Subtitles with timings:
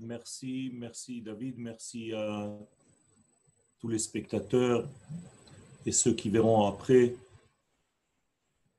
[0.00, 2.58] Merci, merci David, merci à
[3.78, 4.88] tous les spectateurs
[5.86, 7.14] et ceux qui verront après.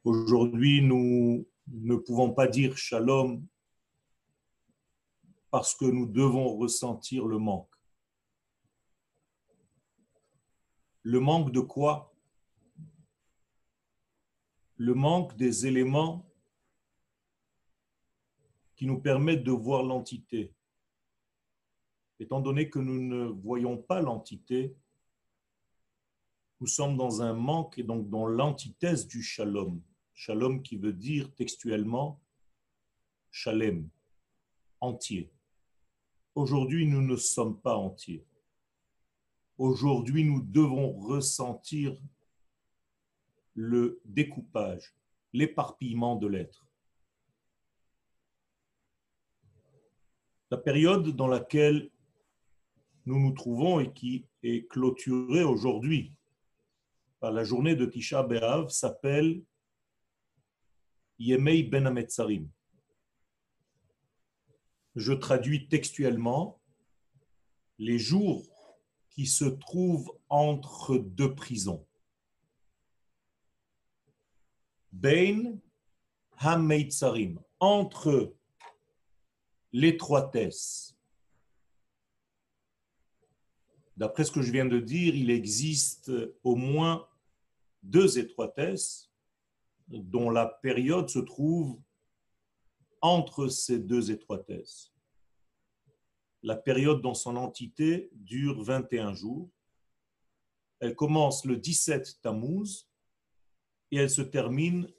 [0.03, 3.45] Aujourd'hui, nous ne pouvons pas dire shalom
[5.49, 7.73] parce que nous devons ressentir le manque.
[11.03, 12.13] Le manque de quoi?
[14.75, 16.29] Le manque des éléments
[18.75, 20.54] qui nous permettent de voir l'entité.
[22.19, 24.75] Étant donné que nous ne voyons pas l'entité,
[26.61, 29.81] nous sommes dans un manque et donc dans l'antithèse du shalom.
[30.13, 32.21] Shalom qui veut dire textuellement
[33.31, 33.89] shalem,
[34.79, 35.29] entier.
[36.35, 38.25] Aujourd'hui, nous ne sommes pas entiers.
[39.57, 41.97] Aujourd'hui, nous devons ressentir
[43.53, 44.95] le découpage,
[45.33, 46.65] l'éparpillement de l'être.
[50.51, 51.89] La période dans laquelle
[53.05, 56.13] nous nous trouvons et qui est clôturée aujourd'hui
[57.19, 59.43] par la journée de Tisha B'Av s'appelle
[61.19, 62.49] Yemei Ben Ametzarim.
[64.95, 66.61] Je traduis textuellement
[67.77, 71.85] les jours qui se trouvent entre deux prisons.
[74.91, 75.57] Bein
[76.37, 78.35] Hameitzarim, entre
[79.71, 80.94] l'étroitesse.
[83.97, 86.11] D'après ce que je viens de dire, il existe
[86.43, 87.07] au moins
[87.81, 89.11] deux étroitesses
[89.87, 91.79] dont la période se trouve
[93.01, 94.91] entre ces deux étroitesses.
[96.43, 99.49] La période dans son entité dure 21 jours.
[100.79, 102.87] Elle commence le 17 Tammuz
[103.91, 104.91] et elle se termine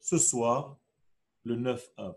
[0.00, 0.78] ce soir,
[1.44, 2.16] le 9 Av.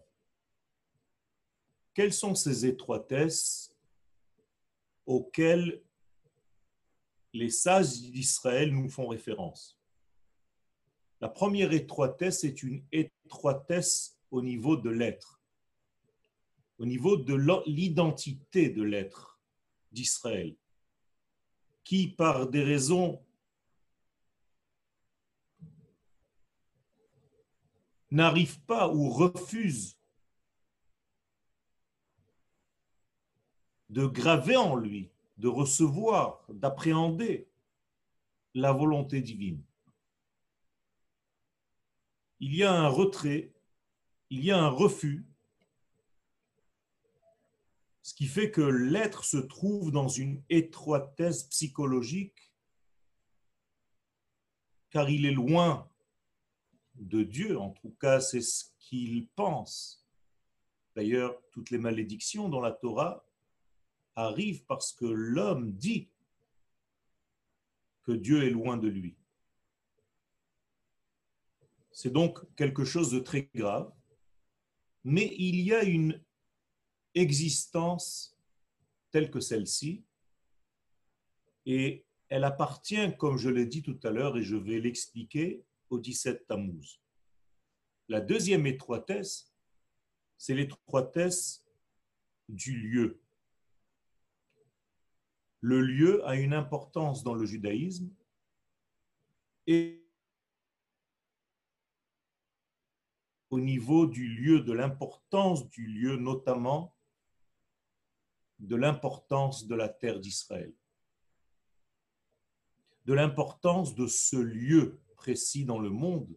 [1.94, 3.76] Quelles sont ces étroitesses
[5.06, 5.82] auxquelles
[7.38, 9.80] les sages d'Israël nous font référence.
[11.21, 15.42] La première étroitesse est une étroitesse au niveau de l'être,
[16.80, 17.36] au niveau de
[17.67, 19.39] l'identité de l'être
[19.92, 20.55] d'Israël,
[21.83, 23.23] qui par des raisons
[28.09, 29.97] n'arrive pas ou refuse
[33.89, 37.49] de graver en lui, de recevoir, d'appréhender
[38.53, 39.64] la volonté divine
[42.39, 43.53] il y a un retrait,
[44.30, 45.26] il y a un refus,
[48.02, 52.53] ce qui fait que l'être se trouve dans une étroitesse psychologique,
[54.89, 55.89] car il est loin
[56.95, 60.08] de Dieu, en tout cas c'est ce qu'il pense.
[60.95, 63.27] D'ailleurs, toutes les malédictions dans la Torah
[64.17, 66.10] arrivent parce que l'homme dit
[68.04, 69.16] que Dieu est loin de lui.
[71.92, 73.92] C'est donc quelque chose de très grave.
[75.04, 76.22] Mais il y a une
[77.16, 78.38] existence
[79.11, 80.04] telle que celle-ci,
[81.66, 86.00] et elle appartient, comme je l'ai dit tout à l'heure, et je vais l'expliquer, au
[86.00, 87.00] 17 Tammuz.
[88.10, 89.54] La deuxième étroitesse,
[90.38, 91.66] c'est l'étroitesse
[92.50, 93.22] du lieu.
[95.67, 98.10] Le lieu a une importance dans le judaïsme
[99.66, 100.02] et
[103.50, 106.95] au niveau du lieu, de l'importance du lieu, notamment
[108.60, 110.73] de l'importance de la terre d'Israël,
[113.04, 116.33] de l'importance de ce lieu précis dans le monde.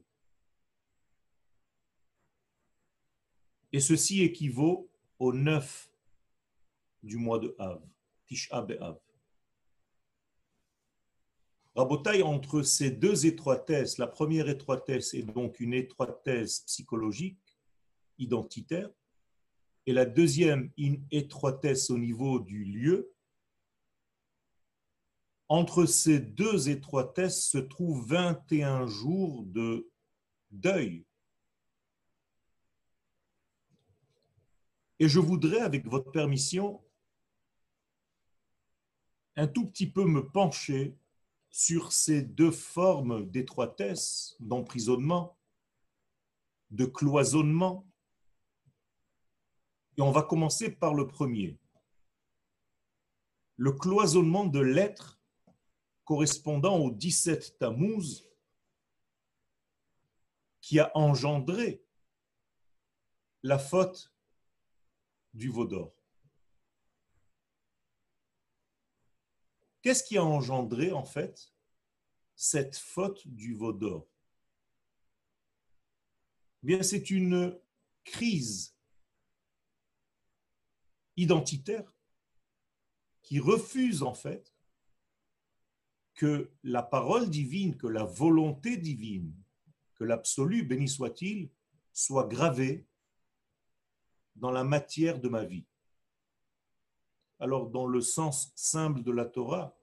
[3.70, 4.90] Et ceci équivaut
[5.20, 5.88] au 9
[7.04, 7.80] du mois de Av,
[8.26, 8.66] Tisha.
[11.80, 17.40] Rabotaille, entre ces deux étroitesses, la première étroitesse est donc une étroitesse psychologique,
[18.18, 18.90] identitaire,
[19.86, 23.14] et la deuxième, une étroitesse au niveau du lieu.
[25.48, 29.90] Entre ces deux étroitesses se trouvent 21 jours de
[30.50, 31.06] deuil.
[34.98, 36.84] Et je voudrais, avec votre permission,
[39.36, 40.99] un tout petit peu me pencher
[41.50, 45.36] sur ces deux formes d'étroitesse, d'emprisonnement,
[46.70, 47.86] de cloisonnement.
[49.96, 51.58] Et on va commencer par le premier.
[53.56, 55.20] Le cloisonnement de l'être
[56.04, 58.24] correspondant au 17 Tammuz
[60.60, 61.84] qui a engendré
[63.42, 64.12] la faute
[65.34, 65.66] du veau
[69.82, 71.52] Qu'est-ce qui a engendré en fait
[72.36, 74.06] cette faute du veau d'or
[76.62, 77.58] eh Bien, c'est une
[78.04, 78.74] crise
[81.16, 81.94] identitaire
[83.22, 84.54] qui refuse en fait
[86.14, 89.34] que la parole divine, que la volonté divine,
[89.94, 91.50] que l'absolu, béni soit-il,
[91.92, 92.86] soit gravée
[94.36, 95.66] dans la matière de ma vie.
[97.40, 99.74] Alors, dans le sens simple de la Torah,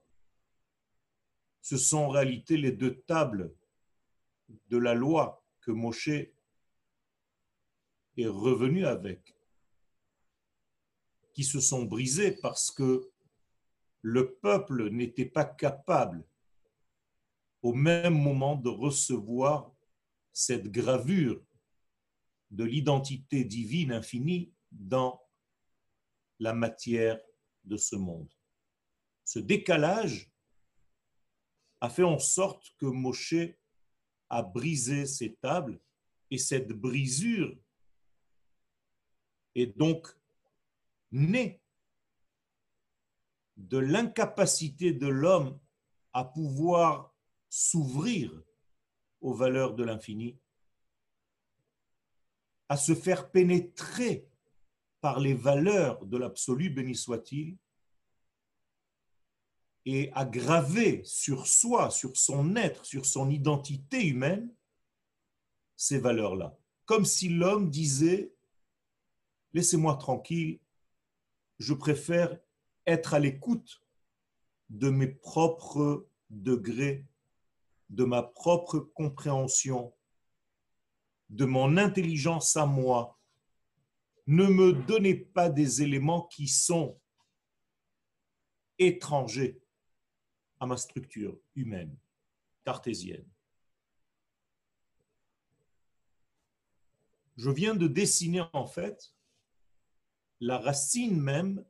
[1.60, 3.52] ce sont en réalité les deux tables
[4.68, 6.32] de la loi que Moshe est
[8.26, 9.34] revenu avec,
[11.34, 13.10] qui se sont brisées parce que
[14.02, 16.24] le peuple n'était pas capable
[17.62, 19.72] au même moment de recevoir
[20.32, 21.42] cette gravure
[22.52, 25.20] de l'identité divine infinie dans
[26.38, 27.18] la matière
[27.68, 28.32] de ce monde.
[29.24, 30.32] Ce décalage
[31.80, 33.54] a fait en sorte que Moshe
[34.30, 35.80] a brisé ses tables
[36.30, 37.56] et cette brisure
[39.54, 40.08] est donc
[41.10, 41.62] née
[43.56, 45.58] de l'incapacité de l'homme
[46.12, 47.14] à pouvoir
[47.48, 48.42] s'ouvrir
[49.20, 50.38] aux valeurs de l'infini,
[52.68, 54.28] à se faire pénétrer
[55.00, 57.56] par les valeurs de l'absolu, béni soit-il,
[59.84, 64.52] et à graver sur soi, sur son être, sur son identité humaine,
[65.76, 66.56] ces valeurs-là.
[66.84, 68.32] Comme si l'homme disait,
[69.54, 70.60] laissez-moi tranquille,
[71.58, 72.38] je préfère
[72.86, 73.82] être à l'écoute
[74.70, 77.06] de mes propres degrés,
[77.90, 79.94] de ma propre compréhension,
[81.30, 83.17] de mon intelligence à moi.
[84.28, 87.00] Ne me donnez pas des éléments qui sont
[88.78, 89.58] étrangers
[90.60, 91.96] à ma structure humaine,
[92.62, 93.26] cartésienne.
[97.38, 99.14] Je viens de dessiner en fait
[100.40, 101.64] la racine même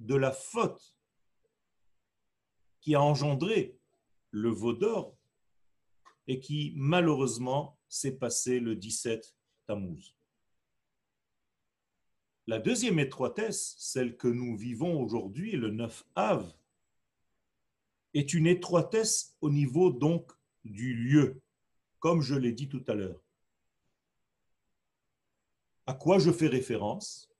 [0.00, 0.96] de la faute
[2.80, 3.78] qui a engendré
[4.32, 5.16] le veau d'or
[6.26, 9.32] et qui malheureusement s'est passé le 17
[9.68, 10.16] Tammuz.
[12.46, 16.54] La deuxième étroitesse, celle que nous vivons aujourd'hui, le 9 Av,
[18.12, 20.30] est une étroitesse au niveau donc
[20.62, 21.40] du lieu,
[22.00, 23.18] comme je l'ai dit tout à l'heure.
[25.86, 27.30] À quoi je fais référence?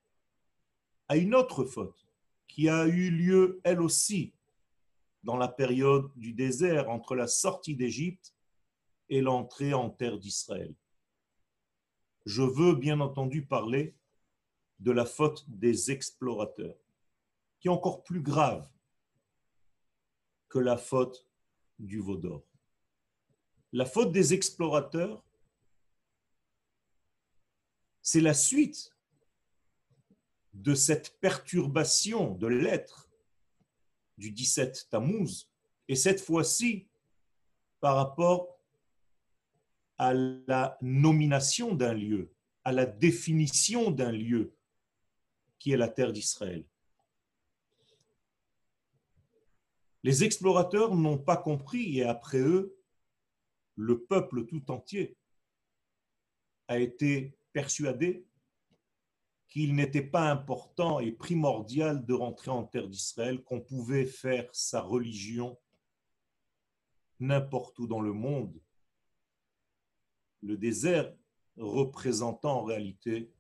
[1.09, 2.07] À une autre faute
[2.49, 4.33] qui a eu lieu elle aussi
[5.23, 8.35] dans la période du désert entre la sortie d'Égypte
[9.11, 10.75] et l'entrée en terre d'Israël.
[12.25, 13.95] Je veux bien entendu parler
[14.81, 16.77] de la faute des explorateurs,
[17.61, 18.69] qui est encore plus grave
[20.49, 21.27] que la faute
[21.79, 22.45] du veau d'or.
[23.73, 25.25] La faute des explorateurs,
[28.03, 28.95] c'est la suite
[30.53, 33.09] de cette perturbation de l'être
[34.17, 35.51] du 17 Tammuz,
[35.89, 36.87] et cette fois-ci
[37.81, 38.61] par rapport
[39.99, 42.33] à la nomination d'un lieu,
[42.65, 44.55] à la définition d'un lieu
[45.65, 46.63] qui est la terre d'Israël.
[50.03, 52.77] Les explorateurs n'ont pas compris et après eux,
[53.75, 55.17] le peuple tout entier
[56.69, 58.27] a été persuadé
[59.49, 64.83] qu'il n'était pas important et primordial de rentrer en terre d'Israël, qu'on pouvait faire sa
[64.83, 65.59] religion
[67.21, 68.61] n'importe où dans le monde.
[70.43, 71.11] Le désert
[71.57, 73.33] représentant en réalité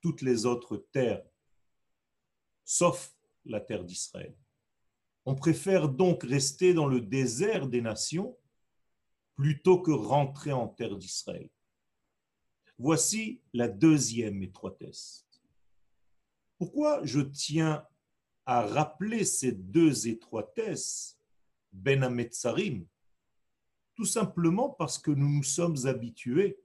[0.00, 1.24] toutes les autres terres,
[2.70, 4.32] sauf la terre d'Israël.
[5.24, 8.38] On préfère donc rester dans le désert des nations
[9.34, 11.50] plutôt que rentrer en terre d'Israël.
[12.78, 15.26] Voici la deuxième étroitesse.
[16.58, 17.84] Pourquoi je tiens
[18.46, 21.18] à rappeler ces deux étroitesses,
[21.72, 22.86] Ben Ametzarim
[23.96, 26.62] Tout simplement parce que nous nous sommes habitués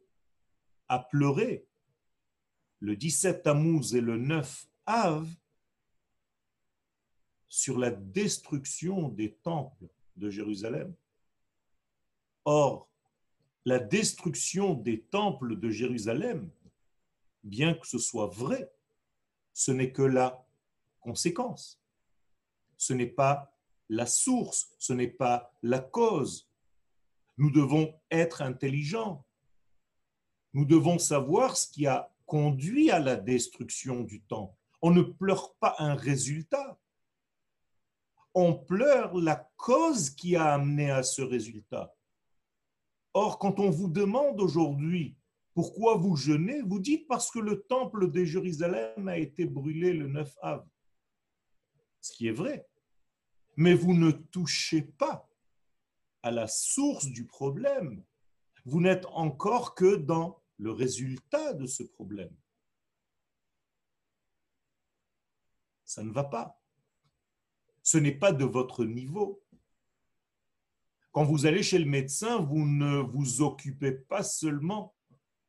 [0.87, 1.65] à pleurer
[2.79, 5.27] le 17 Tammuz et le 9 Av
[7.47, 10.93] sur la destruction des temples de Jérusalem.
[12.43, 12.89] Or,
[13.65, 16.49] la destruction des temples de Jérusalem,
[17.43, 18.71] bien que ce soit vrai,
[19.53, 20.45] ce n'est que la
[20.99, 21.81] conséquence.
[22.77, 23.55] Ce n'est pas
[23.89, 26.49] la source, ce n'est pas la cause.
[27.37, 29.25] Nous devons être intelligents.
[30.53, 34.55] Nous devons savoir ce qui a conduit à la destruction du temple.
[34.81, 36.77] On ne pleure pas un résultat.
[38.35, 41.95] On pleure la cause qui a amené à ce résultat.
[43.13, 45.17] Or, quand on vous demande aujourd'hui
[45.53, 50.07] pourquoi vous jeûnez, vous dites parce que le temple de Jérusalem a été brûlé le
[50.07, 50.67] 9 av.
[52.01, 52.67] Ce qui est vrai.
[53.55, 55.29] Mais vous ne touchez pas
[56.21, 58.03] à la source du problème.
[58.65, 62.35] Vous n'êtes encore que dans le résultat de ce problème.
[65.85, 66.59] Ça ne va pas.
[67.85, 69.43] Ce n'est pas de votre niveau.
[71.11, 74.95] Quand vous allez chez le médecin, vous ne vous occupez pas seulement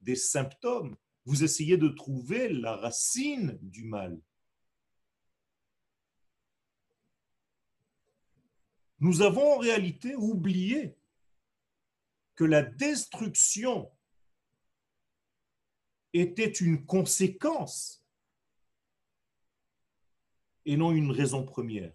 [0.03, 4.21] des symptômes, vous essayez de trouver la racine du mal.
[9.01, 10.95] Nous avons en réalité oublié
[12.35, 13.91] que la destruction
[16.13, 18.05] était une conséquence
[20.67, 21.95] et non une raison première.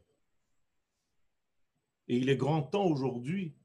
[2.12, 3.56] Et il est grand temps aujourd'hui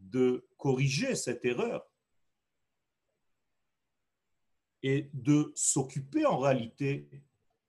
[0.00, 1.88] de corriger cette erreur
[4.82, 7.08] et de s'occuper en réalité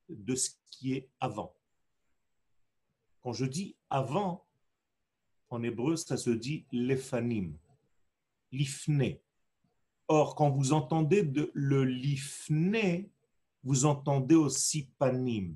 [0.10, 1.56] de ce qui est avant.
[3.22, 4.48] Quand je dis avant,
[5.52, 7.56] en hébreu, ça se dit lefanim,
[8.52, 9.20] l'ifne.
[10.08, 13.08] Or, quand vous entendez de, le lifne,
[13.62, 15.56] vous entendez aussi panim.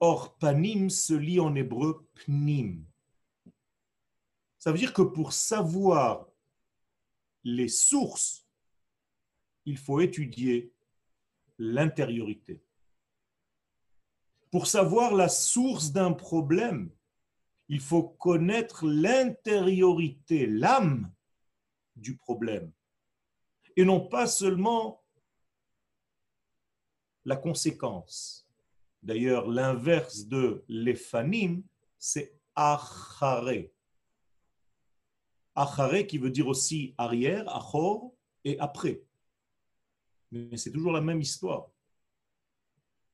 [0.00, 2.84] Or, panim se lit en hébreu pnim.
[4.58, 6.26] Ça veut dire que pour savoir
[7.44, 8.46] les sources,
[9.64, 10.72] il faut étudier
[11.58, 12.62] l'intériorité.
[14.50, 16.90] Pour savoir la source d'un problème,
[17.68, 21.12] il faut connaître l'intériorité, l'âme
[21.96, 22.72] du problème,
[23.76, 25.02] et non pas seulement
[27.24, 28.47] la conséquence.
[29.02, 31.62] D'ailleurs, l'inverse de l'ephanim,
[31.98, 33.72] c'est acharé.
[35.54, 38.12] Acharé qui veut dire aussi arrière, achor,
[38.44, 39.02] et après.
[40.30, 41.70] Mais c'est toujours la même histoire.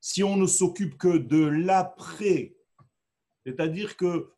[0.00, 2.54] Si on ne s'occupe que de l'après,
[3.46, 4.32] c'est-à-dire que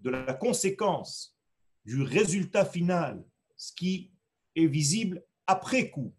[0.00, 1.36] de la conséquence,
[1.84, 3.24] du résultat final,
[3.56, 4.12] ce qui
[4.54, 6.14] est visible après coup,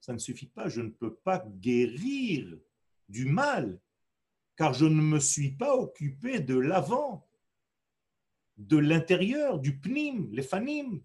[0.00, 0.68] ça ne suffit pas.
[0.68, 2.58] Je ne peux pas guérir
[3.08, 3.80] du mal,
[4.56, 7.28] car je ne me suis pas occupé de l'avant
[8.58, 11.00] de l'intérieur, du pnim, les fanim.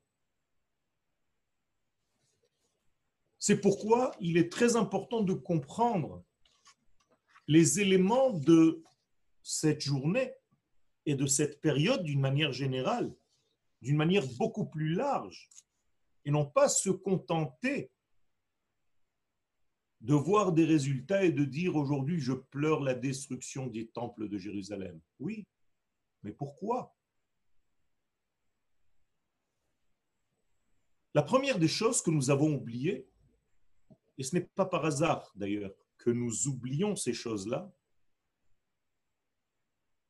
[3.37, 6.23] C'est pourquoi il est très important de comprendre
[7.47, 8.81] les éléments de
[9.43, 10.33] cette journée
[11.05, 13.13] et de cette période d'une manière générale,
[13.81, 15.49] d'une manière beaucoup plus large,
[16.25, 17.91] et non pas se contenter
[20.03, 24.37] de voir des résultats et de dire aujourd'hui je pleure la destruction des temples de
[24.37, 24.99] Jérusalem.
[25.19, 25.47] Oui,
[26.23, 26.93] mais pourquoi?
[31.13, 33.07] La première des choses que nous avons oubliées,
[34.17, 37.71] et ce n'est pas par hasard d'ailleurs que nous oublions ces choses-là,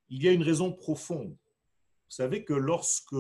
[0.10, 1.32] il y a une raison profonde.
[1.32, 3.16] Vous savez que lorsque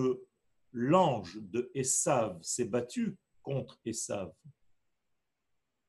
[0.71, 4.33] l'ange de Esav s'est battu contre Esav,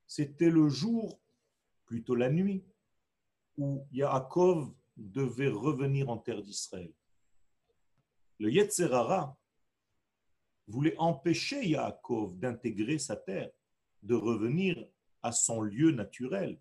[0.07, 1.21] c'était le jour,
[1.87, 2.65] plutôt la nuit,
[3.57, 6.93] où Yaakov devait revenir en terre d'Israël.
[8.39, 9.39] Le Yetzerara,
[10.67, 13.51] voulait empêcher Yaakov d'intégrer sa terre,
[14.03, 14.87] de revenir
[15.23, 16.59] à son lieu naturel,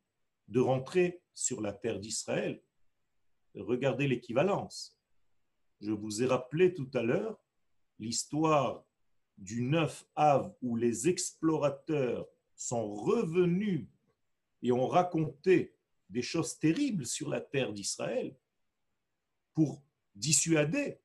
[0.48, 2.62] de rentrer sur la terre d'Israël.
[3.56, 4.98] Regardez l'équivalence.
[5.82, 7.40] Je vous ai rappelé tout à l'heure
[8.00, 8.86] l'histoire
[9.38, 13.88] du 9 Av où les explorateurs sont revenus
[14.62, 15.76] et ont raconté
[16.10, 18.36] des choses terribles sur la terre d'Israël
[19.54, 19.84] pour
[20.16, 21.00] dissuader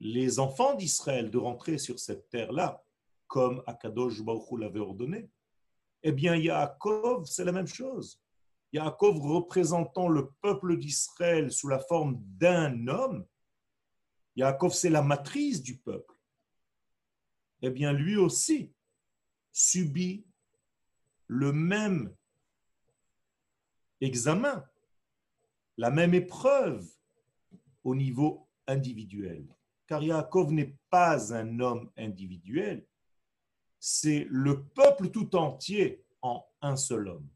[0.00, 2.82] les enfants d'Israël de rentrer sur cette terre-là,
[3.26, 5.30] comme Akadosh Baruch l'avait ordonné,
[6.02, 8.20] eh bien, Yaakov, c'est la même chose.
[8.72, 13.26] Yaakov représentant le peuple d'Israël sous la forme d'un homme,
[14.36, 16.14] Yaakov, c'est la matrice du peuple.
[17.62, 18.72] Eh bien, lui aussi
[19.52, 20.24] subit
[21.30, 22.14] le même
[24.00, 24.64] examen,
[25.76, 26.86] la même épreuve
[27.84, 29.46] au niveau individuel
[29.90, 32.86] car Yaakov n'est pas un homme individuel,
[33.80, 37.28] c'est le peuple tout entier en un seul homme.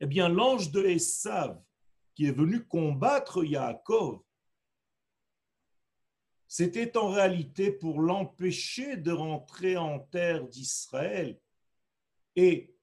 [0.00, 1.62] Eh bien, l'ange de Esav,
[2.14, 4.22] qui est venu combattre Yaakov,
[6.48, 11.38] c'était en réalité pour l'empêcher de rentrer en terre d'Israël.
[12.36, 12.74] Et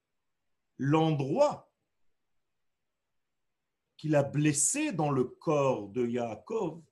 [0.78, 1.70] l'endroit
[3.96, 6.82] qu'il a blessé dans le corps de Yaakov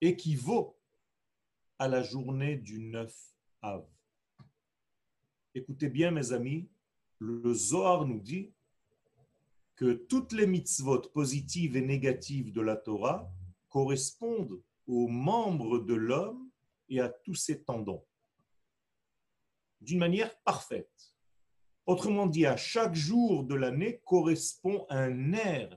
[0.00, 0.76] équivaut
[1.78, 3.14] à la journée du 9
[3.62, 3.86] av.
[5.54, 6.68] Écoutez bien, mes amis,
[7.18, 8.52] le Zohar nous dit
[9.76, 13.30] que toutes les mitzvot positives et négatives de la Torah
[13.68, 16.50] correspondent aux membres de l'homme
[16.88, 18.04] et à tous ses tendons,
[19.84, 21.14] d'une manière parfaite.
[21.86, 25.76] Autrement dit, à chaque jour de l'année correspond un nerf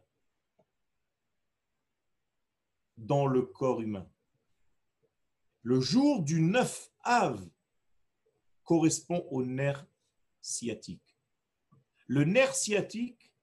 [2.95, 4.09] dans le corps humain.
[5.61, 7.49] Le jour du 9 av
[8.63, 9.85] correspond au nerf
[10.41, 11.17] sciatique.
[12.07, 13.33] Le nerf sciatique,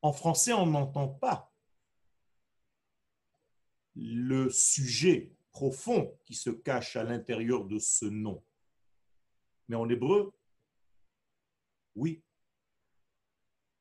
[0.00, 1.52] en français, on n'entend pas
[3.94, 8.44] le sujet profond qui se cache à l'intérieur de ce nom.
[9.68, 10.32] Mais en hébreu,
[11.94, 12.22] oui.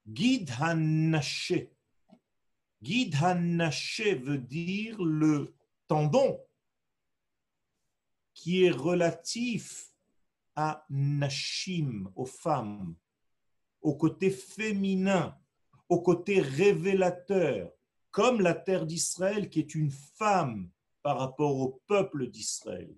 [0.07, 1.71] Guide Hanaché.
[2.81, 5.55] Guide Hanaché veut dire le
[5.87, 6.39] tendon
[8.33, 9.91] qui est relatif
[10.55, 12.95] à Nashim, aux femmes,
[13.81, 15.37] au côté féminin,
[15.89, 17.71] au côté révélateur,
[18.11, 20.69] comme la terre d'Israël qui est une femme
[21.01, 22.95] par rapport au peuple d'Israël.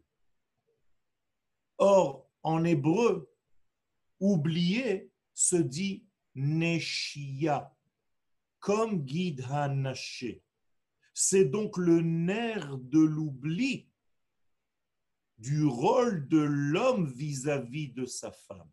[1.78, 3.32] Or, en hébreu,
[4.20, 7.76] oublier se dit Neshia,
[8.60, 10.44] comme guide Hanaché.
[11.14, 13.90] C'est donc le nerf de l'oubli
[15.38, 18.70] du rôle de l'homme vis-à-vis de sa femme.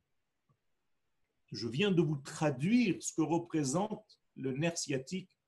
[1.52, 5.38] Je viens de vous traduire ce que représente le nerf sciatique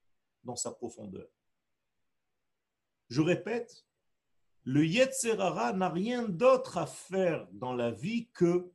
[0.45, 1.29] dans sa profondeur.
[3.09, 3.86] Je répète,
[4.67, 8.69] le Yetzerara n'a rien d'autre à faire dans la vie que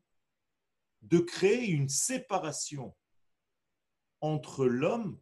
[1.01, 2.95] de créer une séparation
[4.21, 5.19] entre l'homme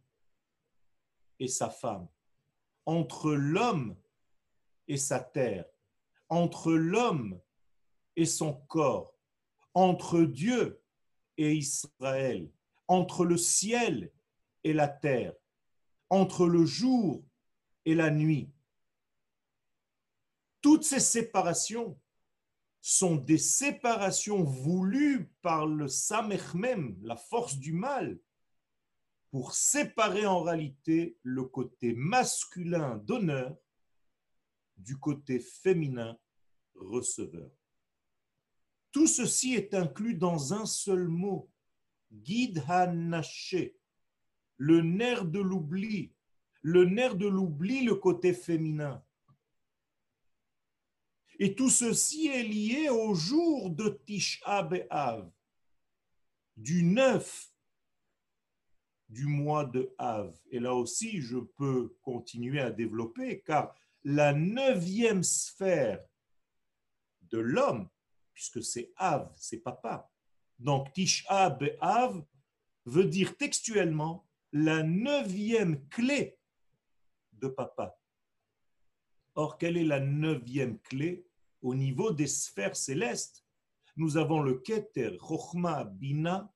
[1.40, 2.06] et sa femme,
[2.86, 3.96] entre l'homme
[4.86, 5.64] et sa terre,
[6.28, 7.40] entre l'homme
[8.14, 9.18] et son corps,
[9.74, 10.80] entre Dieu
[11.36, 12.48] et Israël,
[12.86, 14.12] entre le ciel
[14.62, 15.34] et la terre,
[16.10, 17.24] entre le jour
[17.84, 18.52] et la nuit.
[20.60, 21.98] Toutes ces séparations
[22.80, 28.18] sont des séparations voulues par le Samech même, la force du mal,
[29.30, 33.56] pour séparer en réalité le côté masculin d'honneur
[34.76, 36.18] du côté féminin
[36.74, 37.50] receveur.
[38.92, 41.48] Tout ceci est inclus dans un seul mot,
[42.10, 42.64] guide
[44.56, 46.12] le nerf de l'oubli,
[46.62, 49.02] le nerf de l'oubli, le côté féminin.
[51.42, 55.32] Et tout ceci est lié au jour de Tisha B'Av,
[56.54, 57.50] du 9
[59.08, 60.38] du mois de Av.
[60.50, 63.74] Et là aussi, je peux continuer à développer, car
[64.04, 66.04] la neuvième sphère
[67.22, 67.88] de l'homme,
[68.34, 70.10] puisque c'est Av, c'est papa.
[70.58, 72.22] Donc Tisha B'Av
[72.84, 76.38] veut dire textuellement la neuvième clé
[77.32, 77.98] de papa.
[79.36, 81.29] Or, quelle est la neuvième clé
[81.62, 83.44] au niveau des sphères célestes
[83.96, 86.52] Nous avons le Keter, Chochma, Bina,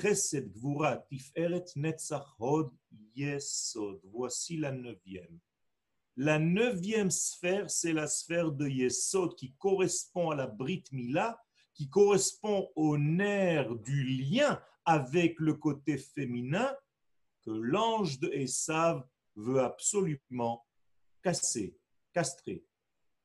[0.00, 2.70] Chesed, Gvura, Tiferet, Netzach, Hod,
[3.14, 4.00] Yesod.
[4.04, 5.38] Voici la neuvième.
[6.16, 11.42] La neuvième sphère, c'est la sphère de Yesod qui correspond à la Brit Mila,
[11.74, 16.74] qui correspond au nerf du lien avec le côté féminin
[17.42, 20.66] que l'ange de Esav veut absolument
[21.22, 21.76] casser,
[22.12, 22.64] castrer,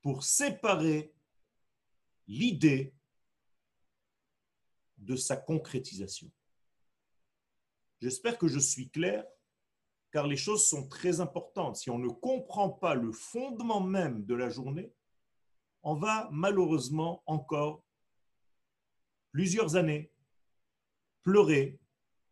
[0.02, 1.14] pour séparer
[2.28, 2.94] l'idée
[4.98, 6.32] de sa concrétisation.
[8.02, 9.26] J'espère que je suis clair
[10.12, 11.78] car les choses sont très importantes.
[11.78, 14.92] Si on ne comprend pas le fondement même de la journée,
[15.84, 17.84] on va malheureusement encore
[19.32, 20.12] plusieurs années
[21.24, 21.80] pleurer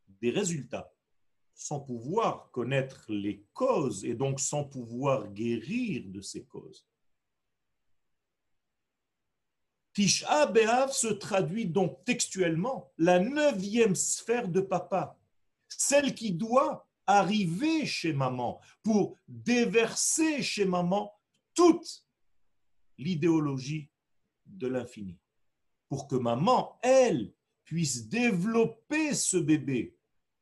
[0.07, 0.91] des résultats
[1.53, 6.88] sans pouvoir connaître les causes et donc sans pouvoir guérir de ces causes.
[9.93, 15.17] Tisha B'Av se traduit donc textuellement la neuvième sphère de papa,
[15.67, 21.11] celle qui doit arriver chez maman, pour déverser chez maman
[21.55, 22.05] toute
[22.97, 23.89] l'idéologie
[24.45, 25.17] de l'infini.
[25.87, 29.97] Pour que maman, elle, puisse développer ce bébé,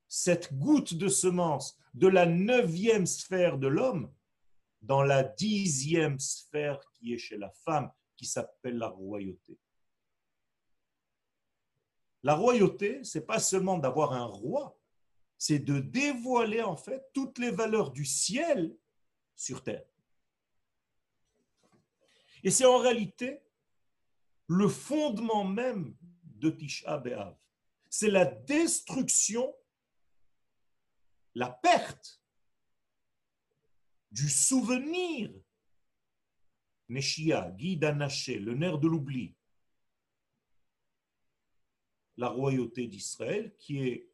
[0.07, 4.11] cette goutte de semence de la neuvième sphère de l'homme,
[4.81, 9.57] dans la dixième sphère qui est chez la femme, qui s'appelle la royauté.
[12.23, 14.77] La royauté, c'est pas seulement d'avoir un roi,
[15.37, 18.75] c'est de dévoiler en fait toutes les valeurs du ciel
[19.35, 19.85] sur terre.
[22.43, 23.41] Et c'est en réalité
[24.47, 27.37] le fondement même de Tisha B'Av.
[27.89, 29.55] C'est la destruction,
[31.35, 32.21] la perte
[34.11, 35.31] du souvenir
[36.89, 39.35] Neshia, guide Anaché, le nerf de l'oubli,
[42.17, 44.09] la royauté d'Israël, qui est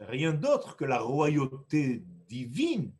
[0.00, 2.92] rien d'autre que la royauté divine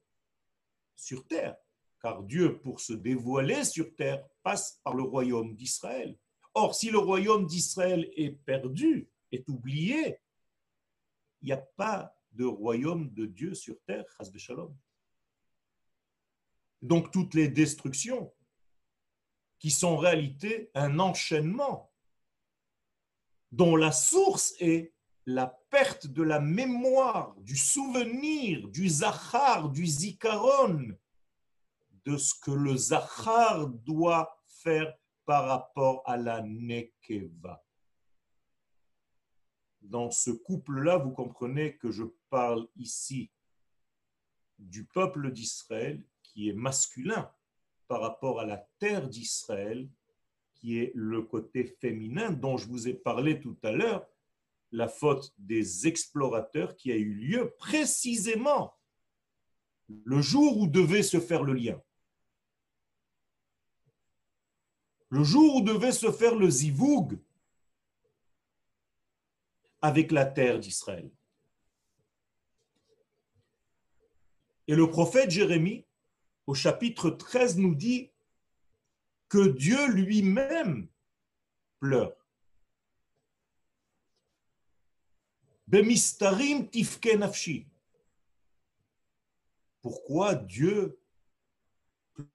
[0.96, 1.56] sur terre.
[2.00, 6.16] Car Dieu, pour se dévoiler sur terre, passe par le royaume d'Israël.
[6.54, 10.18] Or, si le royaume d'Israël est perdu, est oublié,
[11.42, 14.04] il n'y a pas de royaume de Dieu sur terre,
[14.36, 14.74] Shalom.
[16.80, 18.32] Donc toutes les destructions
[19.58, 21.90] qui sont en réalité un enchaînement
[23.50, 24.92] dont la source est
[25.26, 30.96] la perte de la mémoire, du souvenir, du zachar, du zikaron,
[32.04, 34.94] de ce que le zachar doit faire
[35.24, 37.62] par rapport à la nekeva.
[39.82, 43.30] Dans ce couple-là, vous comprenez que je parle ici
[44.58, 47.30] du peuple d'Israël qui est masculin
[47.88, 49.88] par rapport à la terre d'Israël,
[50.54, 54.06] qui est le côté féminin dont je vous ai parlé tout à l'heure,
[54.70, 58.74] la faute des explorateurs qui a eu lieu précisément
[59.88, 61.80] le jour où devait se faire le lien.
[65.08, 67.18] Le jour où devait se faire le zivoug
[69.80, 71.10] avec la terre d'Israël.
[74.66, 75.86] Et le prophète Jérémie
[76.48, 78.10] au chapitre 13 nous dit
[79.28, 80.88] que Dieu lui-même
[81.78, 82.16] pleure.
[89.82, 90.98] Pourquoi Dieu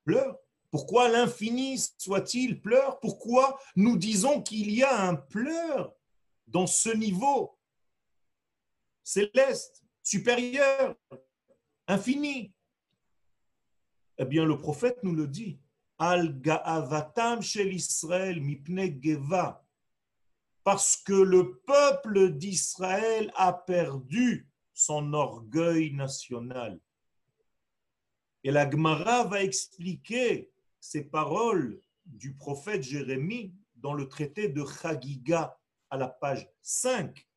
[0.06, 0.38] pleure?
[0.70, 3.00] Pourquoi l'infini soit-il pleure?
[3.00, 5.92] Pourquoi nous disons qu'il y a un pleur
[6.46, 7.58] dans ce niveau
[9.04, 10.96] céleste, supérieur,
[11.88, 12.54] infini?
[14.18, 15.60] Eh bien, le prophète nous le dit.
[15.98, 19.64] Al ga'avatam shel Israël mipne geva.
[20.64, 26.80] Parce que le peuple d'Israël a perdu son orgueil national.
[28.44, 35.58] Et la Gemara va expliquer ces paroles du prophète Jérémie dans le traité de Chagiga
[35.90, 37.28] à la page 5.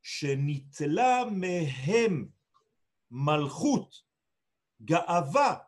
[0.00, 2.30] Shenitla mehem
[3.10, 4.06] malchut
[4.80, 5.65] ga'ava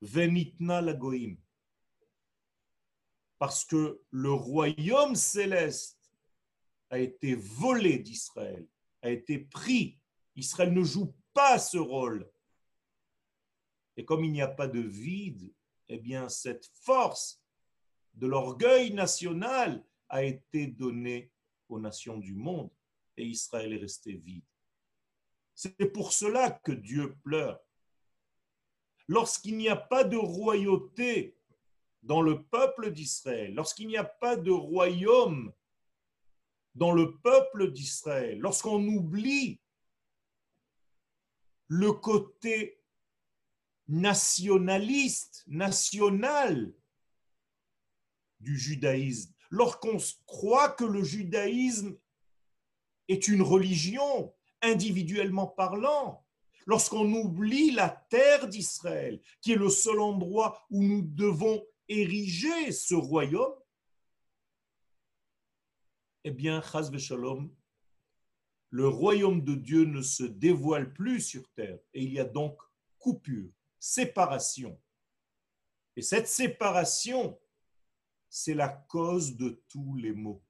[0.00, 1.36] Venitna la Goïm.
[3.38, 6.10] Parce que le royaume céleste
[6.90, 8.66] a été volé d'Israël,
[9.02, 10.00] a été pris.
[10.36, 12.30] Israël ne joue pas ce rôle.
[13.96, 15.52] Et comme il n'y a pas de vide,
[15.88, 17.42] eh bien, cette force
[18.14, 21.30] de l'orgueil national a été donnée
[21.68, 22.70] aux nations du monde
[23.16, 24.44] et Israël est resté vide.
[25.54, 27.65] C'est pour cela que Dieu pleure
[29.08, 31.36] lorsqu'il n'y a pas de royauté
[32.02, 35.52] dans le peuple d'Israël, lorsqu'il n'y a pas de royaume
[36.74, 39.60] dans le peuple d'Israël, lorsqu'on oublie
[41.68, 42.80] le côté
[43.88, 46.72] nationaliste, national
[48.40, 51.96] du judaïsme, lorsqu'on croit que le judaïsme
[53.08, 56.25] est une religion individuellement parlant,
[56.66, 62.94] lorsqu'on oublie la terre d'Israël, qui est le seul endroit où nous devons ériger ce
[62.94, 63.54] royaume,
[66.24, 66.60] eh bien,
[68.70, 72.60] le royaume de Dieu ne se dévoile plus sur terre et il y a donc
[72.98, 73.48] coupure,
[73.78, 74.80] séparation.
[75.94, 77.38] Et cette séparation,
[78.28, 80.42] c'est la cause de tous les maux.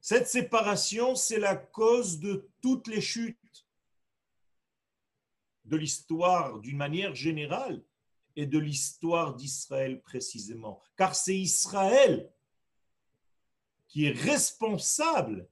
[0.00, 3.39] Cette séparation, c'est la cause de toutes les chutes
[5.70, 7.82] de l'histoire d'une manière générale
[8.34, 10.82] et de l'histoire d'Israël précisément.
[10.96, 12.30] Car c'est Israël
[13.86, 15.48] qui est responsable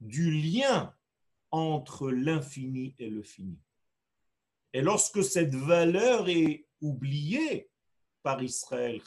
[0.00, 0.94] du lien
[1.52, 3.58] entre l'infini et le fini.
[4.72, 7.70] Et lorsque cette valeur est oubliée
[8.22, 9.00] par Israël,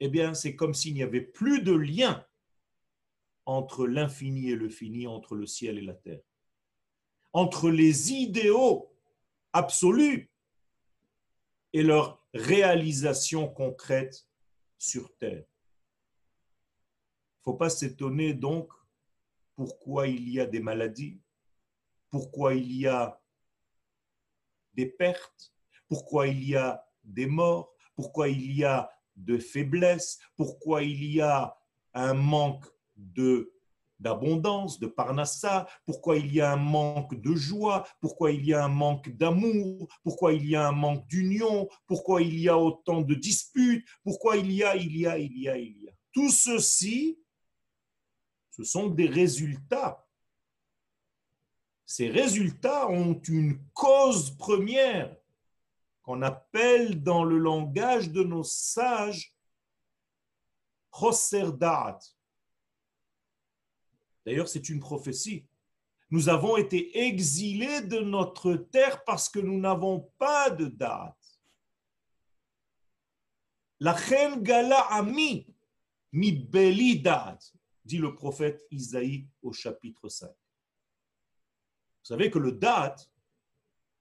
[0.00, 2.26] eh bien, c'est comme s'il n'y avait plus de lien
[3.46, 6.20] entre l'infini et le fini, entre le ciel et la terre
[7.32, 8.90] entre les idéaux
[9.52, 10.30] absolus
[11.72, 14.26] et leur réalisation concrète
[14.78, 15.44] sur Terre.
[17.44, 18.72] Il ne faut pas s'étonner donc
[19.54, 21.20] pourquoi il y a des maladies,
[22.10, 23.20] pourquoi il y a
[24.74, 25.52] des pertes,
[25.88, 31.20] pourquoi il y a des morts, pourquoi il y a de faiblesse, pourquoi il y
[31.20, 31.56] a
[31.94, 32.64] un manque
[32.96, 33.51] de
[34.02, 38.64] d'abondance, de parnassa, pourquoi il y a un manque de joie, pourquoi il y a
[38.64, 43.00] un manque d'amour, pourquoi il y a un manque d'union, pourquoi il y a autant
[43.00, 45.92] de disputes, pourquoi il y a, il y a, il y a, il y a.
[46.12, 47.18] Tout ceci,
[48.50, 50.06] ce sont des résultats.
[51.86, 55.16] Ces résultats ont une cause première
[56.02, 59.34] qu'on appelle dans le langage de nos sages
[60.92, 61.98] Choserdat.
[64.24, 65.46] D'ailleurs, c'est une prophétie.
[66.10, 71.16] Nous avons été exilés de notre terre parce que nous n'avons pas de date.
[73.80, 75.46] La chen gala ami
[76.12, 77.52] mi beli date,
[77.84, 80.28] dit le prophète Isaïe au chapitre 5.
[80.28, 80.34] Vous
[82.02, 83.10] savez que le date,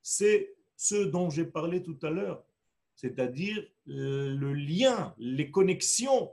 [0.01, 2.43] c'est ce dont j'ai parlé tout à l'heure,
[2.95, 6.31] c'est-à-dire le lien, les connexions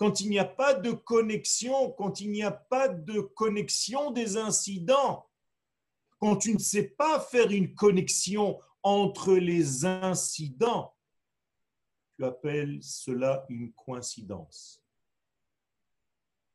[0.00, 4.38] quand il n'y a pas de connexion, quand il n'y a pas de connexion des
[4.38, 5.28] incidents,
[6.18, 10.94] quand tu ne sais pas faire une connexion entre les incidents,
[12.16, 14.82] tu appelles cela une coïncidence.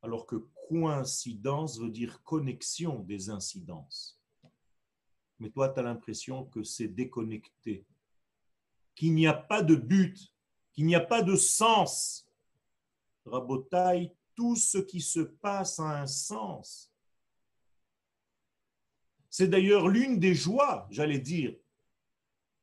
[0.01, 4.19] Alors que coïncidence veut dire connexion des incidences.
[5.37, 7.85] Mais toi, tu as l'impression que c'est déconnecté,
[8.95, 10.33] qu'il n'y a pas de but,
[10.73, 12.24] qu'il n'y a pas de sens
[13.25, 16.91] Rabotai, tout ce qui se passe a un sens.
[19.29, 21.55] C'est d'ailleurs l'une des joies, j'allais dire,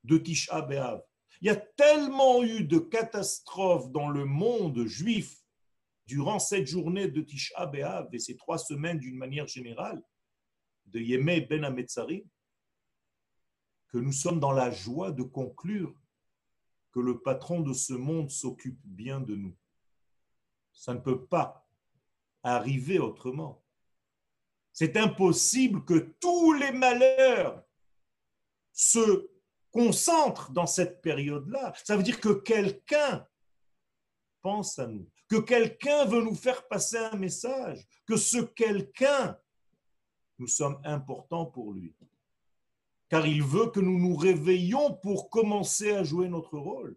[0.05, 1.03] de Tisha B'Av.
[1.41, 5.43] Il y a tellement eu de catastrophes dans le monde juif
[6.07, 10.03] durant cette journée de Tisha B'Av et ces trois semaines d'une manière générale,
[10.87, 12.25] de Yemé Ben Ametzari,
[13.89, 15.95] que nous sommes dans la joie de conclure
[16.93, 19.57] que le patron de ce monde s'occupe bien de nous.
[20.73, 21.67] Ça ne peut pas
[22.43, 23.63] arriver autrement.
[24.73, 27.63] C'est impossible que tous les malheurs
[28.73, 29.31] se
[29.71, 31.73] concentrent dans cette période-là.
[31.85, 33.27] Ça veut dire que quelqu'un
[34.41, 39.39] pense à nous, que quelqu'un veut nous faire passer un message, que ce quelqu'un,
[40.39, 41.95] nous sommes importants pour lui.
[43.09, 46.97] Car il veut que nous nous réveillons pour commencer à jouer notre rôle.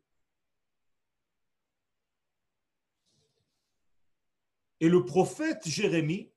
[4.85, 6.31] Et le prophète Jérémie,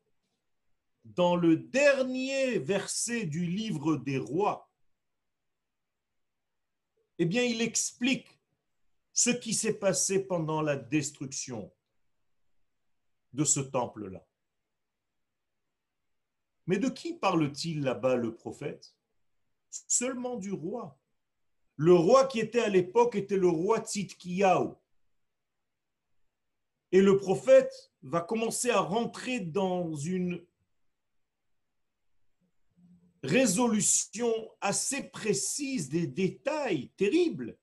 [1.04, 4.70] dans le dernier verset du livre des rois,
[7.18, 8.40] eh bien, il explique
[9.12, 11.70] ce qui s'est passé pendant la destruction
[13.34, 14.26] de ce temple-là.
[16.66, 18.96] Mais de qui parle-t-il là-bas le prophète?
[19.68, 20.98] Seulement du roi.
[21.76, 24.74] Le roi qui était à l'époque était le roi Tzidkiyahu.
[26.92, 30.44] Et le prophète va commencer à rentrer dans une
[33.22, 37.58] résolution assez précise des détails terribles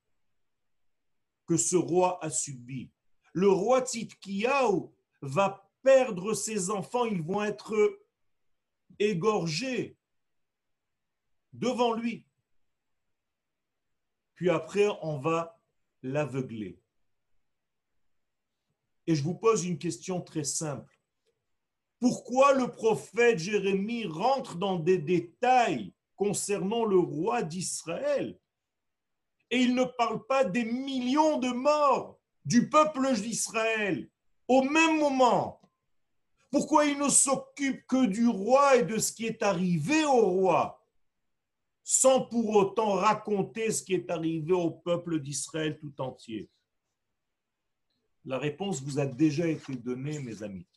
[1.48, 2.92] que ce roi a subis.
[3.34, 4.90] Le roi Tzidkiyahu
[5.22, 8.00] va perdre ses enfants, ils vont être
[9.00, 9.98] égorgés
[11.54, 12.26] devant lui.
[14.36, 15.60] Puis après, on va
[16.02, 16.80] l'aveugler.
[19.08, 21.00] Et je vous pose une question très simple.
[22.00, 28.40] Pourquoi le prophète Jérémie rentre dans des détails concernant le roi d'Israël
[29.52, 34.10] et il ne parle pas des millions de morts du peuple d'Israël
[34.48, 35.62] au même moment?
[36.52, 40.82] Pourquoi il ne s'occupe que du roi et de ce qui est arrivé au roi
[41.84, 46.50] sans pour autant raconter ce qui est arrivé au peuple d'Israël tout entier?
[48.26, 50.68] La réponse vous a déjà été donnée, mes amis.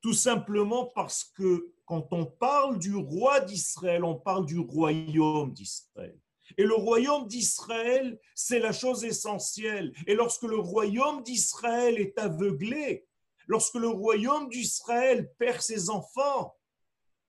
[0.00, 6.18] Tout simplement parce que quand on parle du roi d'Israël, on parle du royaume d'Israël.
[6.58, 9.92] Et le royaume d'Israël, c'est la chose essentielle.
[10.06, 13.06] Et lorsque le royaume d'Israël est aveuglé,
[13.46, 16.54] lorsque le royaume d'Israël perd ses enfants,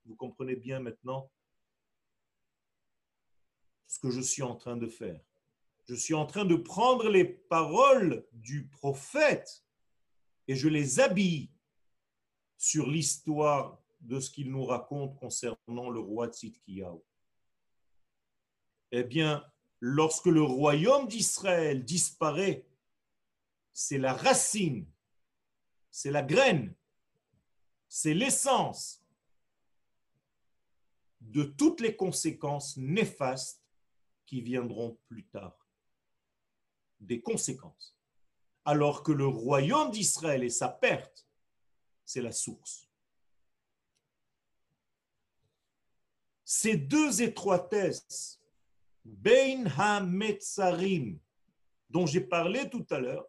[0.05, 1.31] vous comprenez bien maintenant
[3.87, 5.19] ce que je suis en train de faire
[5.87, 9.63] je suis en train de prendre les paroles du prophète
[10.47, 11.51] et je les habille
[12.57, 16.99] sur l'histoire de ce qu'il nous raconte concernant le roi Tzidkiyahu.
[18.91, 19.45] Eh bien,
[19.79, 22.65] lorsque le royaume d'Israël disparaît,
[23.73, 24.87] c'est la racine,
[25.91, 26.73] c'est la graine,
[27.87, 29.03] c'est l'essence
[31.21, 33.63] de toutes les conséquences néfastes
[34.25, 35.64] qui viendront plus tard.
[36.99, 37.97] Des conséquences.
[38.63, 41.27] Alors que le royaume d'Israël et sa perte,
[42.03, 42.89] c'est la source.
[46.43, 48.41] Ces deux étroitesses,
[49.03, 51.19] Bein HaMetzarim,
[51.89, 53.27] dont j'ai parlé tout à l'heure,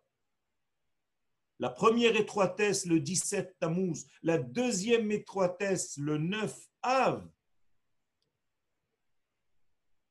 [1.59, 7.27] la première étroitesse le 17 Tammuz, la deuxième étroitesse le 9 Av,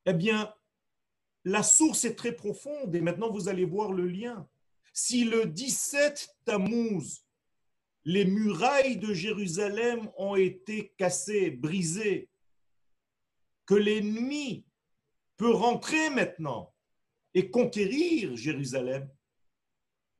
[0.06, 0.54] eh bien,
[1.46, 4.48] la source est très profonde et maintenant vous allez voir le lien.
[4.92, 7.24] Si le 17 Tammuz,
[8.04, 12.28] les murailles de Jérusalem ont été cassées, brisées,
[13.64, 14.66] que l'ennemi
[15.36, 16.74] peut rentrer maintenant
[17.32, 19.08] et conquérir Jérusalem,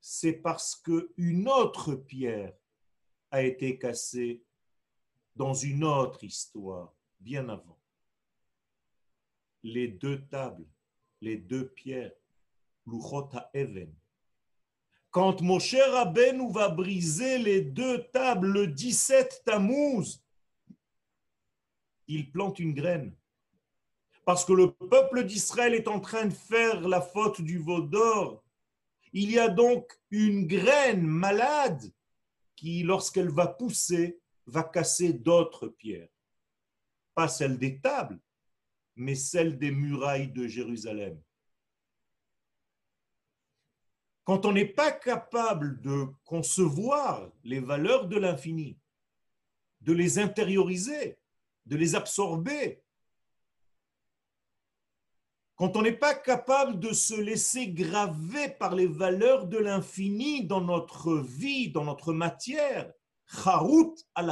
[0.00, 2.52] c'est parce qu'une autre pierre
[3.32, 4.44] a été cassée
[5.34, 7.80] dans une autre histoire, bien avant.
[9.64, 10.66] Les deux tables,
[11.20, 12.12] les deux pierres,
[12.86, 13.92] Luchota Even.
[15.10, 20.22] Quand Moshe Rabbeinu va briser les deux tables le 17 Tammuz,
[22.06, 23.16] il plante une graine.
[24.24, 28.44] Parce que le peuple d'Israël est en train de faire la faute du veau d'or
[29.18, 31.90] il y a donc une graine malade
[32.54, 36.10] qui, lorsqu'elle va pousser, va casser d'autres pierres.
[37.14, 38.20] Pas celle des tables,
[38.96, 41.20] mais celle des murailles de Jérusalem.
[44.24, 48.76] Quand on n'est pas capable de concevoir les valeurs de l'infini,
[49.82, 51.18] de les intérioriser,
[51.66, 52.82] de les absorber,
[55.54, 60.60] quand on n'est pas capable de se laisser graver par les valeurs de l'infini dans
[60.60, 62.92] notre vie, dans notre matière,
[63.44, 64.30] Harut al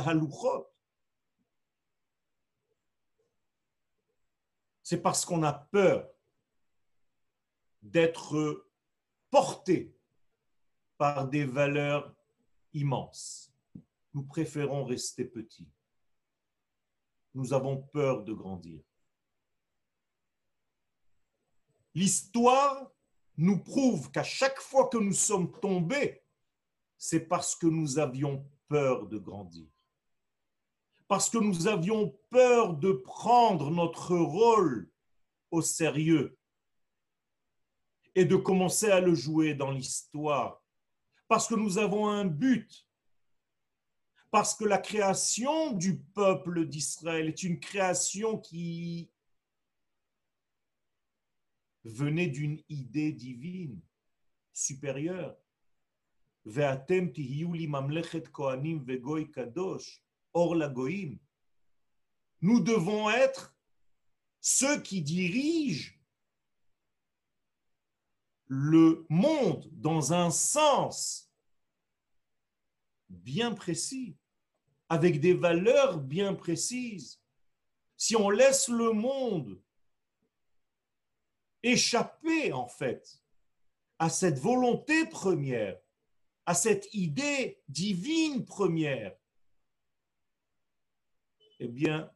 [4.84, 6.06] c'est parce qu'on a peur
[7.82, 8.68] d'être
[9.30, 9.96] porté
[10.98, 12.14] par des valeurs
[12.74, 13.50] immenses.
[14.12, 15.68] Nous préférons rester petits.
[17.32, 18.82] Nous avons peur de grandir.
[21.94, 22.92] L'histoire
[23.38, 26.22] nous prouve qu'à chaque fois que nous sommes tombés,
[26.98, 29.66] c'est parce que nous avions peur de grandir.
[31.14, 34.90] Parce que nous avions peur de prendre notre rôle
[35.52, 36.36] au sérieux
[38.16, 40.60] et de commencer à le jouer dans l'histoire.
[41.28, 42.88] Parce que nous avons un but.
[44.32, 49.08] Parce que la création du peuple d'Israël est une création qui
[51.84, 53.80] venait d'une idée divine
[54.52, 55.36] supérieure.
[62.40, 63.54] Nous devons être
[64.40, 65.94] ceux qui dirigent
[68.46, 71.30] le monde dans un sens
[73.08, 74.16] bien précis,
[74.88, 77.20] avec des valeurs bien précises.
[77.96, 79.60] Si on laisse le monde
[81.62, 83.22] échapper en fait
[83.98, 85.80] à cette volonté première,
[86.44, 89.16] à cette idée divine première,
[91.60, 92.10] eh bien,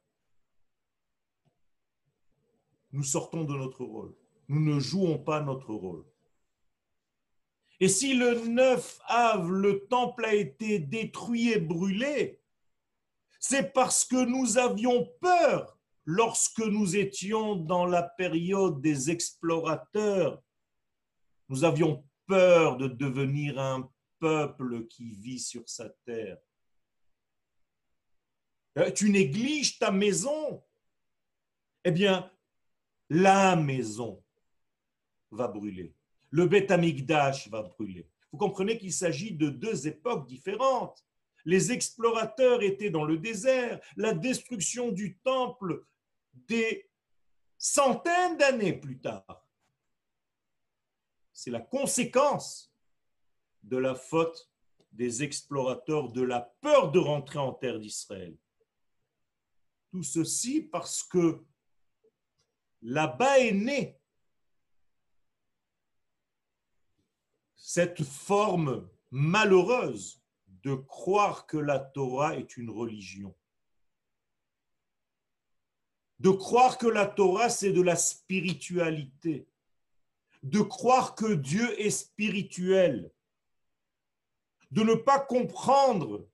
[2.92, 4.14] nous sortons de notre rôle.
[4.48, 6.04] Nous ne jouons pas notre rôle.
[7.80, 12.40] Et si le 9 av, le temple a été détruit et brûlé,
[13.38, 20.42] c'est parce que nous avions peur lorsque nous étions dans la période des explorateurs,
[21.48, 26.38] nous avions peur de devenir un peuple qui vit sur sa terre.
[28.76, 30.62] Euh, tu négliges ta maison.
[31.84, 32.30] Eh bien,
[33.08, 34.22] la maison
[35.30, 35.94] va brûler.
[36.30, 38.06] Le Beth va brûler.
[38.32, 41.04] Vous comprenez qu'il s'agit de deux époques différentes.
[41.44, 43.80] Les explorateurs étaient dans le désert.
[43.96, 45.84] La destruction du temple
[46.34, 46.90] des
[47.56, 49.48] centaines d'années plus tard.
[51.32, 52.72] C'est la conséquence
[53.62, 54.50] de la faute
[54.92, 58.36] des explorateurs, de la peur de rentrer en terre d'Israël.
[59.90, 61.42] Tout ceci parce que
[62.82, 63.98] là-bas est née
[67.56, 70.22] cette forme malheureuse
[70.62, 73.34] de croire que la Torah est une religion.
[76.18, 79.46] De croire que la Torah, c'est de la spiritualité,
[80.42, 83.12] de croire que Dieu est spirituel,
[84.70, 86.28] de ne pas comprendre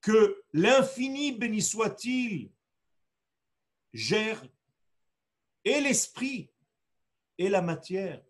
[0.00, 2.50] que l'infini, béni soit-il,
[3.92, 4.42] gère
[5.64, 6.50] et l'esprit
[7.38, 8.22] et la matière.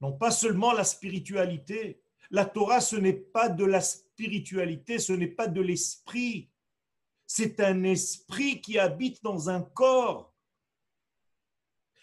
[0.00, 2.02] Non pas seulement la spiritualité.
[2.30, 6.50] La Torah, ce n'est pas de la spiritualité, ce n'est pas de l'esprit.
[7.26, 10.34] C'est un esprit qui habite dans un corps.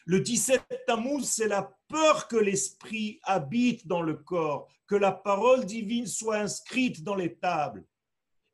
[0.05, 5.65] Le 17 Tammuz, c'est la peur que l'esprit habite dans le corps, que la parole
[5.65, 7.85] divine soit inscrite dans les tables.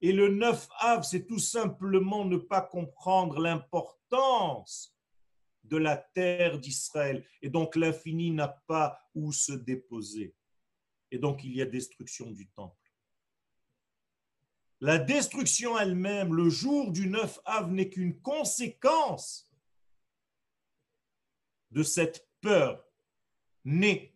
[0.01, 4.95] Et le 9 Av, c'est tout simplement ne pas comprendre l'importance
[5.63, 7.25] de la terre d'Israël.
[7.41, 10.35] Et donc l'infini n'a pas où se déposer.
[11.11, 12.75] Et donc il y a destruction du temple.
[14.81, 19.49] La destruction elle-même, le jour du 9 Av, n'est qu'une conséquence
[21.71, 22.85] de cette peur
[23.63, 24.15] née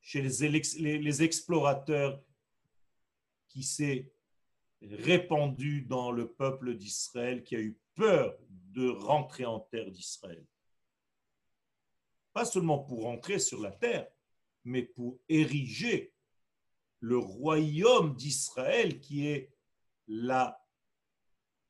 [0.00, 2.24] chez les, explorateurs
[3.48, 4.10] qui s'est
[4.82, 10.46] répandue dans le peuple d'Israël, qui a eu peur de rentrer en terre d'Israël.
[12.32, 14.08] Pas seulement pour rentrer sur la terre,
[14.64, 16.14] mais pour ériger
[17.00, 19.52] le royaume d'Israël qui est
[20.06, 20.64] la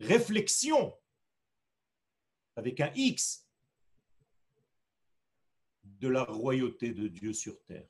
[0.00, 0.94] réflexion
[2.56, 3.48] avec un X
[5.84, 7.88] de la royauté de Dieu sur terre.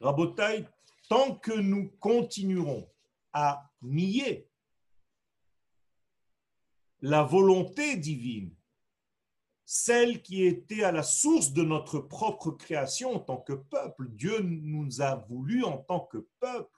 [0.00, 0.64] Rabotai,
[1.08, 2.88] tant que nous continuerons
[3.32, 4.48] à nier
[7.00, 8.54] la volonté divine,
[9.64, 14.40] celle qui était à la source de notre propre création en tant que peuple, Dieu
[14.40, 16.70] nous a voulu en tant que peuple.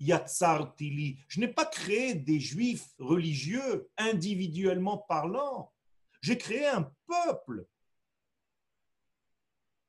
[0.00, 5.72] Je n'ai pas créé des juifs religieux individuellement parlant.
[6.20, 7.66] J'ai créé un peuple.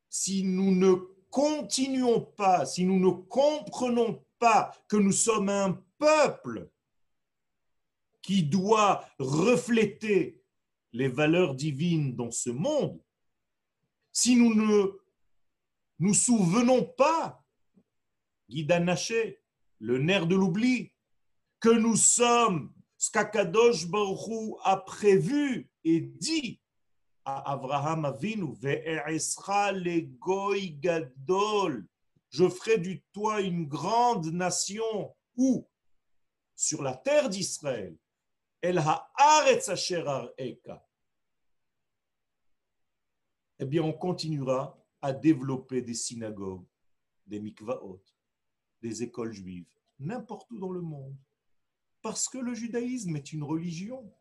[0.10, 6.72] Si nous ne continuons pas, si nous ne comprenons pas que nous sommes un peuple
[8.22, 10.42] qui doit refléter
[10.94, 13.02] les valeurs divines dans ce monde,
[14.14, 14.92] si nous ne
[16.00, 17.44] nous souvenons pas,
[18.48, 19.42] Naché,
[19.80, 20.94] le nerf de l'oubli,
[21.60, 26.62] que nous sommes ce qu'Akadosh Baruch a prévu et dit
[27.26, 28.56] à Abraham Avinu,
[32.30, 35.68] je ferai du toi une grande nation, où?
[36.56, 37.98] Sur la terre d'Israël,
[38.62, 39.70] El haaretz
[40.38, 40.88] eka.
[43.60, 46.66] Eh bien, on continuera à développer des synagogues,
[47.26, 48.04] des mikvaot,
[48.82, 49.68] des écoles juives,
[50.00, 51.16] n'importe où dans le monde.
[52.02, 54.14] Parce que le judaïsme est une religion.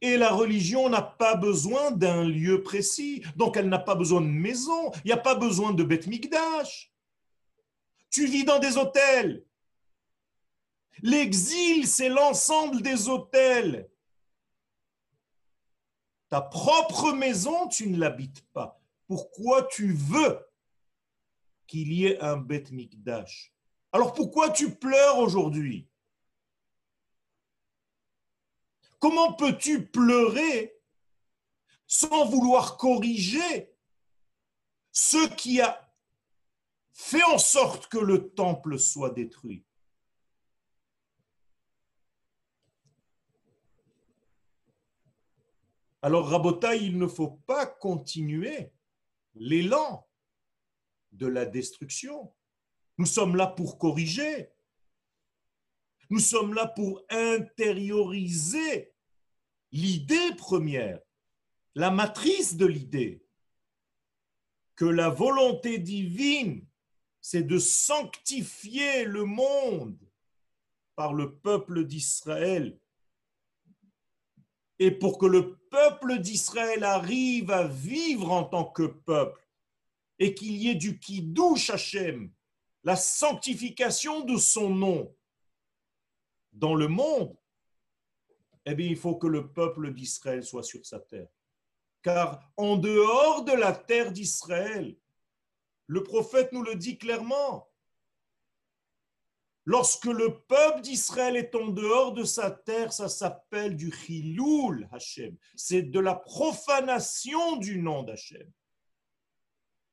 [0.00, 3.22] Et la religion n'a pas besoin d'un lieu précis.
[3.36, 4.92] Donc elle n'a pas besoin de maison.
[5.04, 6.92] Il n'y a pas besoin de Beth Mikdash.
[8.10, 9.44] Tu vis dans des hôtels.
[11.02, 13.88] L'exil, c'est l'ensemble des hôtels.
[16.28, 18.80] Ta propre maison, tu ne l'habites pas.
[19.06, 20.38] Pourquoi tu veux
[21.66, 23.54] qu'il y ait un Beth Mikdash?
[23.92, 25.87] Alors pourquoi tu pleures aujourd'hui?
[28.98, 30.74] Comment peux-tu pleurer
[31.86, 33.72] sans vouloir corriger
[34.92, 35.92] ce qui a
[36.92, 39.64] fait en sorte que le temple soit détruit?
[46.02, 48.72] Alors Rabota, il ne faut pas continuer
[49.34, 50.08] l'élan
[51.12, 52.32] de la destruction.
[52.98, 54.50] Nous sommes là pour corriger.
[56.10, 58.92] Nous sommes là pour intérioriser
[59.72, 61.00] l'idée première,
[61.74, 63.22] la matrice de l'idée,
[64.74, 66.66] que la volonté divine,
[67.20, 69.98] c'est de sanctifier le monde
[70.94, 72.80] par le peuple d'Israël.
[74.78, 79.46] Et pour que le peuple d'Israël arrive à vivre en tant que peuple
[80.18, 82.32] et qu'il y ait du kiddush Hashem,
[82.84, 85.14] la sanctification de son nom
[86.52, 87.36] dans le monde,
[88.66, 91.28] eh bien, il faut que le peuple d'Israël soit sur sa terre.
[92.02, 94.96] Car en dehors de la terre d'Israël,
[95.86, 97.68] le prophète nous le dit clairement,
[99.64, 105.36] lorsque le peuple d'Israël est en dehors de sa terre, ça s'appelle du chiloul Hashem.
[105.56, 108.50] C'est de la profanation du nom d'Hachem.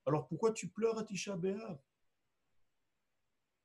[0.06, 1.80] Alors pourquoi tu pleures à Tisha B'Av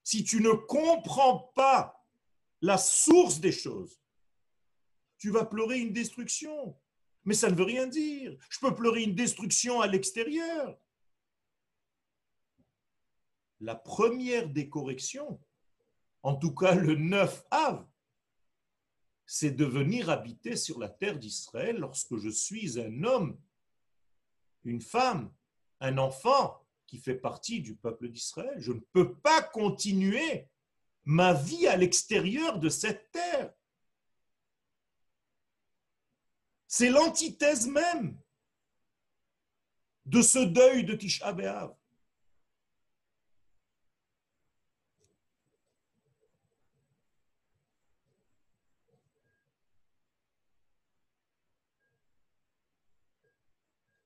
[0.02, 1.99] si tu ne comprends pas
[2.60, 4.00] la source des choses,
[5.18, 6.76] tu vas pleurer une destruction.
[7.24, 8.36] Mais ça ne veut rien dire.
[8.48, 10.78] Je peux pleurer une destruction à l'extérieur.
[13.60, 15.38] La première des corrections,
[16.22, 17.86] en tout cas le 9 av,
[19.26, 23.38] c'est de venir habiter sur la terre d'Israël lorsque je suis un homme,
[24.64, 25.32] une femme,
[25.78, 28.56] un enfant qui fait partie du peuple d'Israël.
[28.58, 30.49] Je ne peux pas continuer
[31.04, 33.52] ma vie à l'extérieur de cette terre.
[36.66, 38.20] C'est l'antithèse même
[40.06, 41.34] de ce deuil de Tisha.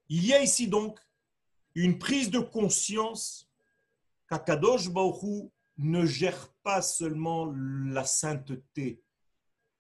[0.09, 1.01] Il y a ici donc
[1.75, 3.51] une prise de conscience
[4.29, 9.03] qu'Akadosh Baruch ne gère pas seulement la sainteté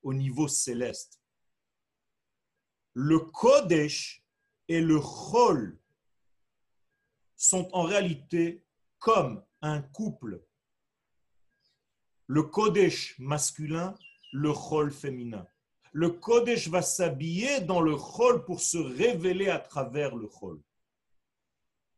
[0.02, 1.20] au niveau céleste.
[2.94, 4.24] Le Kodesh
[4.68, 5.78] et le Chol
[7.36, 8.64] sont en réalité
[8.98, 10.44] comme un couple.
[12.26, 13.94] Le Kodesh masculin,
[14.32, 15.46] le Chol féminin.
[15.92, 20.60] Le Kodesh va s'habiller dans le Chol pour se révéler à travers le Chol.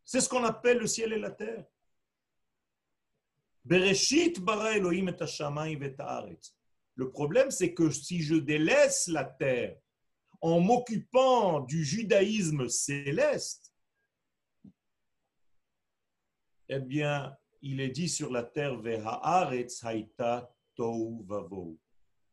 [0.04, 1.66] C'est ce qu'on appelle le ciel et la terre.
[3.66, 5.16] Bereshit bara Elohim et
[6.94, 9.76] Le problème, c'est que si je délaisse la terre
[10.40, 13.74] en m'occupant du judaïsme céleste,
[16.68, 21.76] eh bien, il est dit sur la terre, Vehaaretz haïta tou vavo,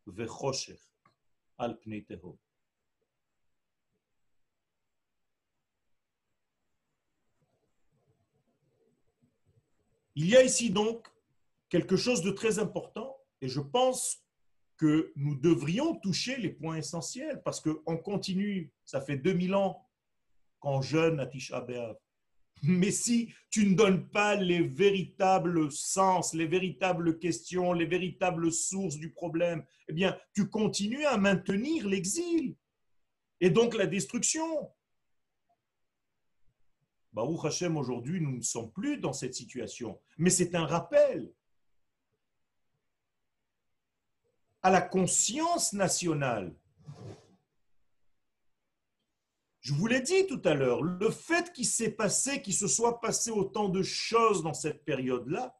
[0.05, 0.81] vechoshech
[1.57, 2.37] al pneiteho.
[10.15, 11.12] Il y a ici donc
[11.73, 14.23] quelque chose de très important et je pense
[14.77, 19.83] que nous devrions toucher les points essentiels parce qu'on continue, ça fait 2000 ans
[20.59, 21.97] qu'on jeûne à Tisha B'Av.
[22.61, 28.97] Mais si tu ne donnes pas les véritables sens, les véritables questions, les véritables sources
[28.97, 32.55] du problème, eh bien, tu continues à maintenir l'exil
[33.41, 34.69] et donc la destruction.
[37.13, 39.99] Baruch Hashem, aujourd'hui, nous ne sommes plus dans cette situation.
[40.19, 41.33] Mais c'est un rappel
[44.63, 46.55] à la conscience nationale.
[49.59, 52.99] Je vous l'ai dit tout à l'heure, le fait qu'il s'est passé, qu'il se soit
[52.99, 55.57] passé autant de choses dans cette période-là,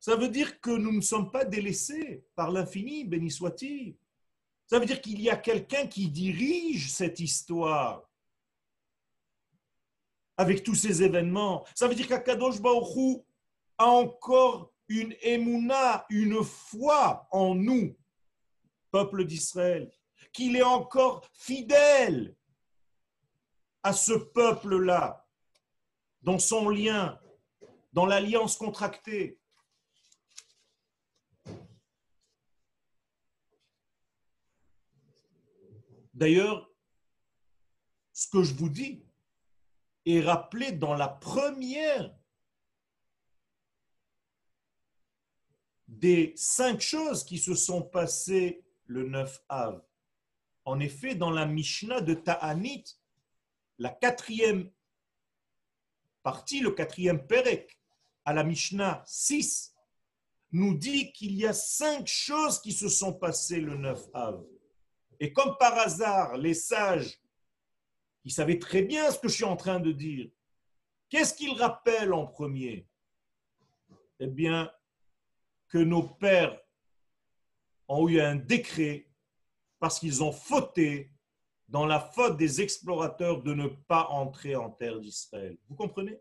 [0.00, 3.96] ça veut dire que nous ne sommes pas délaissés par l'infini, béni soit-il.
[4.66, 8.08] Ça veut dire qu'il y a quelqu'un qui dirige cette histoire
[10.36, 11.66] avec tous ces événements.
[11.74, 13.22] Ça veut dire qu'Akadosh Baruch
[13.76, 17.96] a encore une émouna, une foi en nous,
[18.90, 19.90] peuple d'Israël,
[20.32, 22.36] qu'il est encore fidèle
[23.82, 25.26] à ce peuple-là,
[26.22, 27.18] dans son lien,
[27.92, 29.38] dans l'alliance contractée.
[36.12, 36.70] D'ailleurs,
[38.12, 39.02] ce que je vous dis,
[40.04, 42.14] est rappelé dans la première
[45.88, 49.82] des cinq choses qui se sont passées le 9 Av.
[50.64, 52.84] En effet, dans la Mishnah de Ta'anit,
[53.78, 54.70] la quatrième
[56.22, 57.78] partie, le quatrième Perek,
[58.24, 59.74] à la Mishnah 6,
[60.52, 64.44] nous dit qu'il y a cinq choses qui se sont passées le 9 Av.
[65.20, 67.20] Et comme par hasard, les sages
[68.24, 70.30] il savait très bien ce que je suis en train de dire.
[71.08, 72.86] Qu'est-ce qu'il rappelle en premier?
[74.18, 74.70] Eh bien,
[75.68, 76.60] que nos pères
[77.90, 79.08] ont eu un décret
[79.78, 81.10] parce qu'ils ont fauté
[81.68, 85.58] dans la faute des explorateurs de ne pas entrer en terre d'Israël.
[85.68, 86.18] Vous comprenez?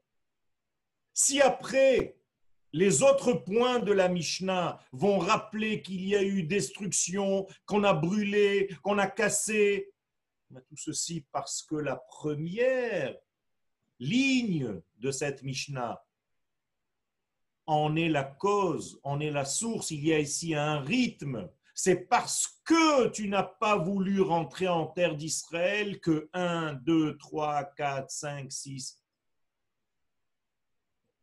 [1.13, 2.17] Si après
[2.71, 7.93] les autres points de la Mishnah vont rappeler qu'il y a eu destruction, qu'on a
[7.93, 9.91] brûlé, qu'on a cassé,
[10.67, 13.15] tout ceci parce que la première
[13.99, 16.03] ligne de cette Mishnah
[17.65, 19.91] en est la cause, en est la source.
[19.91, 21.49] Il y a ici un rythme.
[21.81, 27.63] C'est parce que tu n'as pas voulu rentrer en terre d'Israël que 1, 2, 3,
[27.77, 29.01] 4, 5, 6,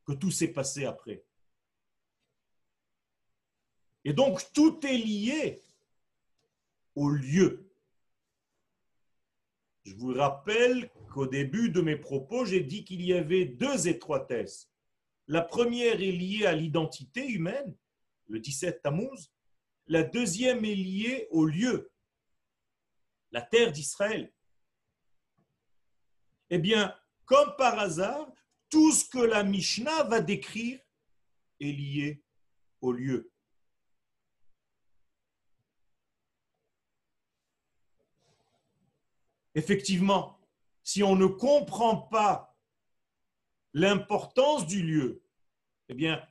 [0.06, 1.22] que tout s'est passé après.
[4.06, 5.62] Et donc tout est lié
[6.94, 7.70] au lieu.
[9.84, 14.72] Je vous rappelle qu'au début de mes propos, j'ai dit qu'il y avait deux étroitesses.
[15.28, 17.76] La première est liée à l'identité humaine,
[18.28, 19.35] le 17 Tammuz.
[19.88, 21.92] La deuxième est liée au lieu,
[23.30, 24.32] la terre d'Israël.
[26.50, 28.28] Eh bien, comme par hasard,
[28.68, 30.80] tout ce que la Mishnah va décrire
[31.60, 32.22] est lié
[32.80, 33.30] au lieu.
[39.54, 40.38] Effectivement,
[40.82, 42.56] si on ne comprend pas
[43.72, 45.22] l'importance du lieu,
[45.88, 46.22] eh bien,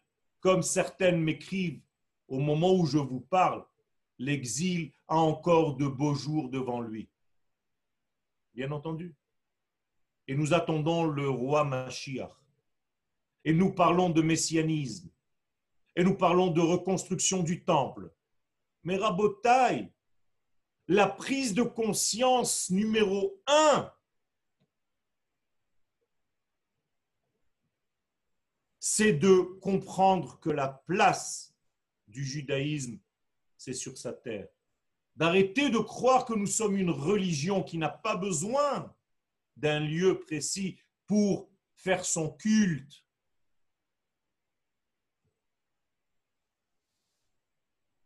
[0.41, 1.81] comme certaines m'écrivent
[2.27, 3.65] au moment où je vous parle,
[4.17, 7.09] l'exil a encore de beaux jours devant lui.
[8.53, 9.15] Bien entendu.
[10.27, 12.31] Et nous attendons le roi Mashiach.
[13.43, 15.09] Et nous parlons de messianisme.
[15.95, 18.11] Et nous parlons de reconstruction du temple.
[18.83, 19.91] Mais Rabotai,
[20.87, 23.91] la prise de conscience numéro un,
[28.79, 31.54] c'est de comprendre que la place
[32.15, 32.97] du judaïsme,
[33.57, 34.47] c'est sur sa terre.
[35.17, 38.95] D'arrêter de croire que nous sommes une religion qui n'a pas besoin
[39.57, 43.03] d'un lieu précis pour faire son culte.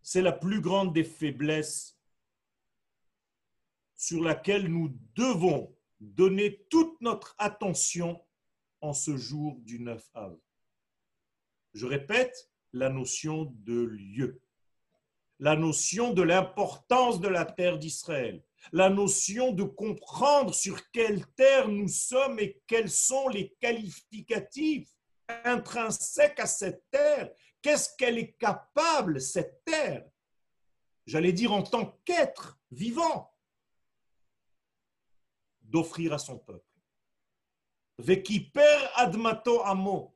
[0.01, 1.99] C'est la plus grande des faiblesses
[3.95, 8.25] sur laquelle nous devons donner toute notre attention
[8.81, 10.41] en ce jour du 9 avril.
[11.73, 14.41] Je répète, la notion de lieu,
[15.39, 21.67] la notion de l'importance de la terre d'Israël, la notion de comprendre sur quelle terre
[21.67, 24.89] nous sommes et quels sont les qualificatifs
[25.45, 27.31] intrinsèques à cette terre.
[27.61, 30.05] Qu'est-ce qu'elle est capable, cette terre?
[31.05, 33.33] J'allais dire en tant qu'être vivant,
[35.61, 36.65] d'offrir à son peuple.
[39.65, 40.15] Amo.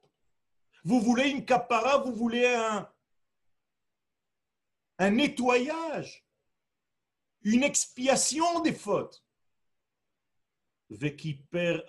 [0.84, 2.89] Vous voulez une capara, vous voulez un,
[5.11, 6.25] nettoyage,
[7.41, 9.23] une expiation des fautes.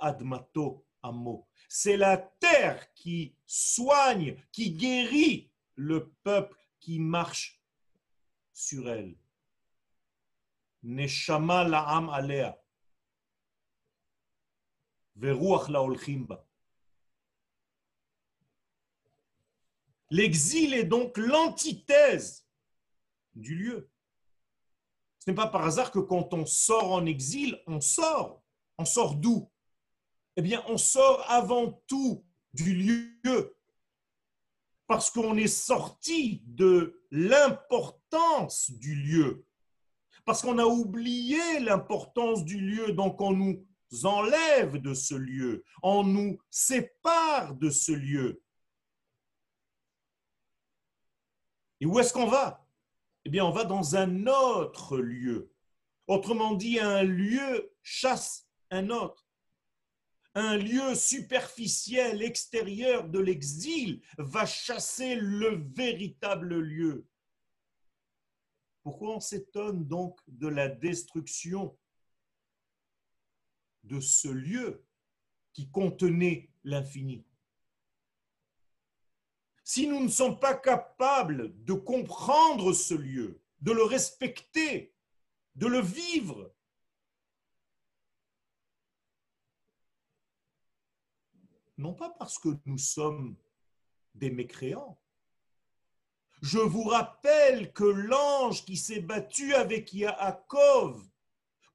[0.00, 1.48] Admato amo.
[1.68, 7.60] C'est la terre qui soigne, qui guérit le peuple qui marche
[8.52, 9.16] sur elle.
[10.82, 12.56] Neshama la'am alea.
[15.16, 15.68] Veruach
[20.14, 22.46] L'exil est donc l'antithèse
[23.34, 23.90] du lieu.
[25.18, 28.40] Ce n'est pas par hasard que quand on sort en exil, on sort.
[28.78, 29.50] On sort d'où?
[30.36, 33.56] Eh bien, on sort avant tout du lieu.
[34.86, 39.44] Parce qu'on est sorti de l'importance du lieu.
[40.24, 43.66] Parce qu'on a oublié l'importance du lieu, donc on nous
[44.04, 48.43] enlève de ce lieu, on nous sépare de ce lieu.
[51.80, 52.66] Et où est-ce qu'on va?
[53.24, 55.50] Eh bien, on va dans un autre lieu.
[56.06, 59.26] Autrement dit, un lieu chasse un autre.
[60.34, 67.06] Un lieu superficiel, extérieur de l'exil, va chasser le véritable lieu.
[68.82, 71.78] Pourquoi on s'étonne donc de la destruction
[73.84, 74.84] de ce lieu
[75.52, 77.24] qui contenait l'infini?
[79.64, 84.94] Si nous ne sommes pas capables de comprendre ce lieu, de le respecter,
[85.54, 86.52] de le vivre,
[91.78, 93.36] non pas parce que nous sommes
[94.14, 95.00] des mécréants.
[96.42, 101.02] Je vous rappelle que l'ange qui s'est battu avec Yaakov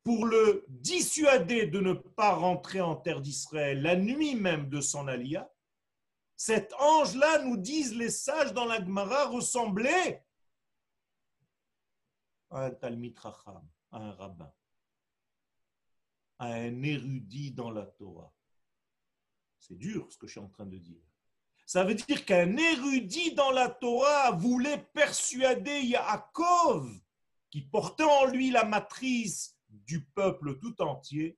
[0.03, 5.07] pour le dissuader de ne pas rentrer en terre d'Israël la nuit même de son
[5.07, 5.49] alia,
[6.39, 10.25] cet ange-là, nous disent les sages dans la Gemara, ressemblait
[12.49, 13.61] à un Talmid Racham,
[13.91, 14.53] à un rabbin,
[16.37, 18.33] à un érudit dans la Torah.
[19.59, 21.01] C'est dur ce que je suis en train de dire.
[21.65, 26.89] Ça veut dire qu'un érudit dans la Torah voulait persuader Yaakov,
[27.49, 31.37] qui portait en lui la matrice du peuple tout entier,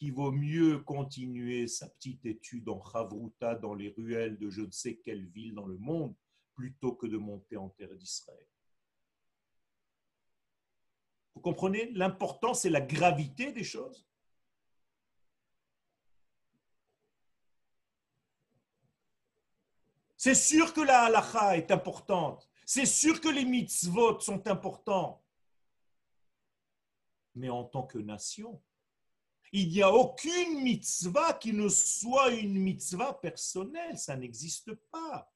[0.00, 4.70] qu'il vaut mieux continuer sa petite étude en Chavruta dans les ruelles de je ne
[4.70, 6.16] sais quelle ville dans le monde
[6.54, 8.46] plutôt que de monter en terre d'Israël.
[11.34, 14.08] Vous comprenez l'importance et la gravité des choses?
[20.16, 22.48] C'est sûr que la halacha est importante.
[22.64, 25.22] C'est sûr que les mitzvot sont importants.
[27.34, 28.62] Mais en tant que nation,
[29.52, 35.30] il n'y a aucune mitzvah qui ne soit une mitzvah personnelle, ça n'existe pas.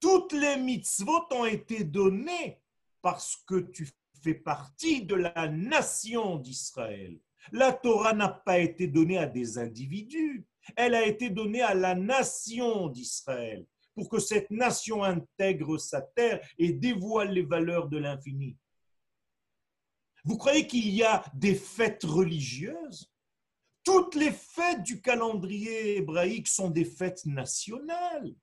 [0.00, 2.60] Toutes les mitzvot ont été données
[3.00, 3.88] parce que tu
[4.22, 7.18] fais partie de la nation d'Israël.
[7.52, 10.46] La Torah n'a pas été donnée à des individus,
[10.76, 16.46] elle a été donnée à la nation d'Israël pour que cette nation intègre sa terre
[16.58, 18.56] et dévoile les valeurs de l'infini.
[20.24, 23.10] Vous croyez qu'il y a des fêtes religieuses?
[23.84, 28.34] Toutes les fêtes du calendrier hébraïque sont des fêtes nationales.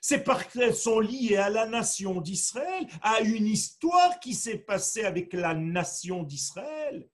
[0.00, 5.04] C'est parce qu'elles sont liées à la nation d'Israël, à une histoire qui s'est passée
[5.04, 7.08] avec la nation d'Israël.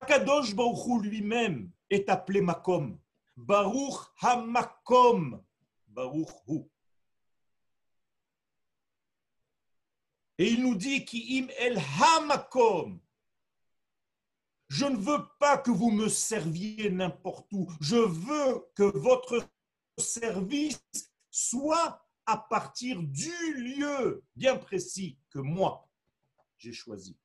[0.00, 2.98] Akadosh Baruch lui-même est appelé Makom.
[3.36, 5.44] Baruch Hamakom.
[10.38, 13.00] Et il nous dit im el Hamakom.
[14.68, 17.70] Je ne veux pas que vous me serviez n'importe où.
[17.80, 19.44] Je veux que votre
[19.98, 20.80] service
[21.30, 25.90] soit à partir du lieu bien précis que moi
[26.56, 27.18] j'ai choisi.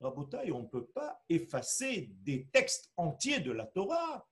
[0.00, 4.26] Rabotaï, on ne peut pas effacer des textes entiers de la Torah.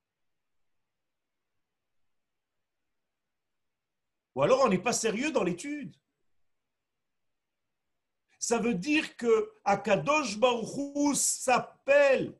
[4.38, 5.96] Ou alors on n'est pas sérieux dans l'étude.
[8.38, 12.38] Ça veut dire que Akadosh Baruch s'appelle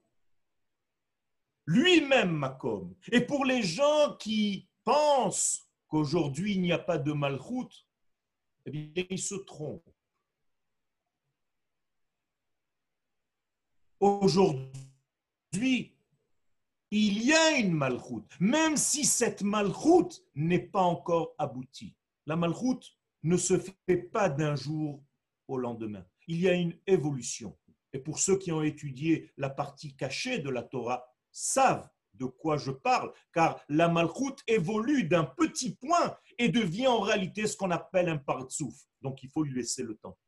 [1.67, 2.95] lui-même Makom.
[3.11, 7.89] Et pour les gens qui pensent qu'aujourd'hui il n'y a pas de Malchut,
[8.65, 9.93] eh bien ils se trompent.
[13.99, 15.98] Aujourd'hui,
[16.91, 21.95] il y a une Malchut, même si cette Malchut n'est pas encore aboutie.
[22.27, 25.03] La Malchut ne se fait pas d'un jour
[25.49, 26.05] au lendemain.
[26.27, 27.59] Il y a une évolution.
[27.93, 32.57] Et pour ceux qui ont étudié la partie cachée de la Torah, savent de quoi
[32.57, 37.71] je parle, car la malchoute évolue d'un petit point et devient en réalité ce qu'on
[37.71, 38.75] appelle un partsouf.
[39.03, 40.19] Donc il faut lui laisser le temps.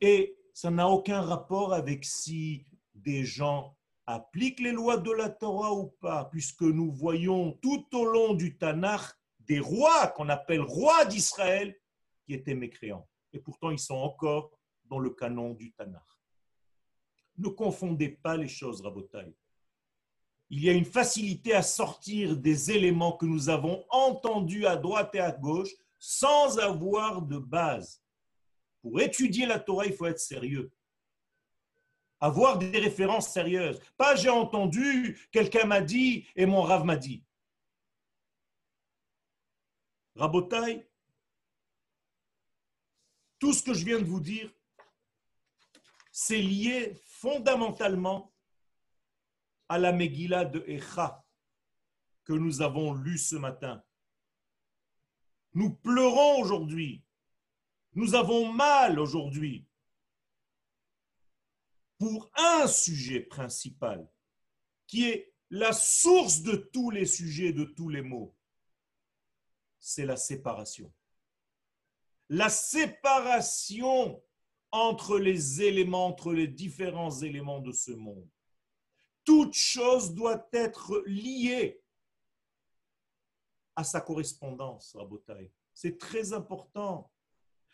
[0.00, 3.76] Et ça n'a aucun rapport avec si des gens
[4.06, 8.56] appliquent les lois de la Torah ou pas, puisque nous voyons tout au long du
[8.56, 9.02] Tanakh
[9.40, 11.76] des rois qu'on appelle rois d'Israël
[12.24, 13.06] qui étaient mécréants.
[13.32, 14.50] Et pourtant, ils sont encore
[14.84, 16.02] dans le canon du Tanakh.
[17.38, 19.34] Ne confondez pas les choses, Rabotai.
[20.48, 25.14] Il y a une facilité à sortir des éléments que nous avons entendus à droite
[25.14, 28.02] et à gauche sans avoir de base.
[28.80, 30.70] Pour étudier la Torah, il faut être sérieux.
[32.20, 33.80] Avoir des références sérieuses.
[33.96, 37.22] Pas j'ai entendu, quelqu'un m'a dit et mon rave m'a dit.
[40.14, 40.88] Rabotai,
[43.38, 44.50] tout ce que je viens de vous dire,
[46.10, 48.32] c'est lié fondamentalement
[49.68, 51.22] à la Megillah de Echa
[52.24, 53.82] que nous avons lue ce matin.
[55.52, 57.04] Nous pleurons aujourd'hui.
[57.92, 59.66] Nous avons mal aujourd'hui
[61.98, 64.08] pour un sujet principal
[64.86, 68.34] qui est la source de tous les sujets, de tous les mots.
[69.78, 70.92] C'est la séparation.
[72.28, 74.22] La séparation
[74.72, 78.28] entre les éléments, entre les différents éléments de ce monde.
[79.24, 81.80] Toute chose doit être liée
[83.74, 85.52] à sa correspondance, Rabotai.
[85.72, 87.10] C'est très important.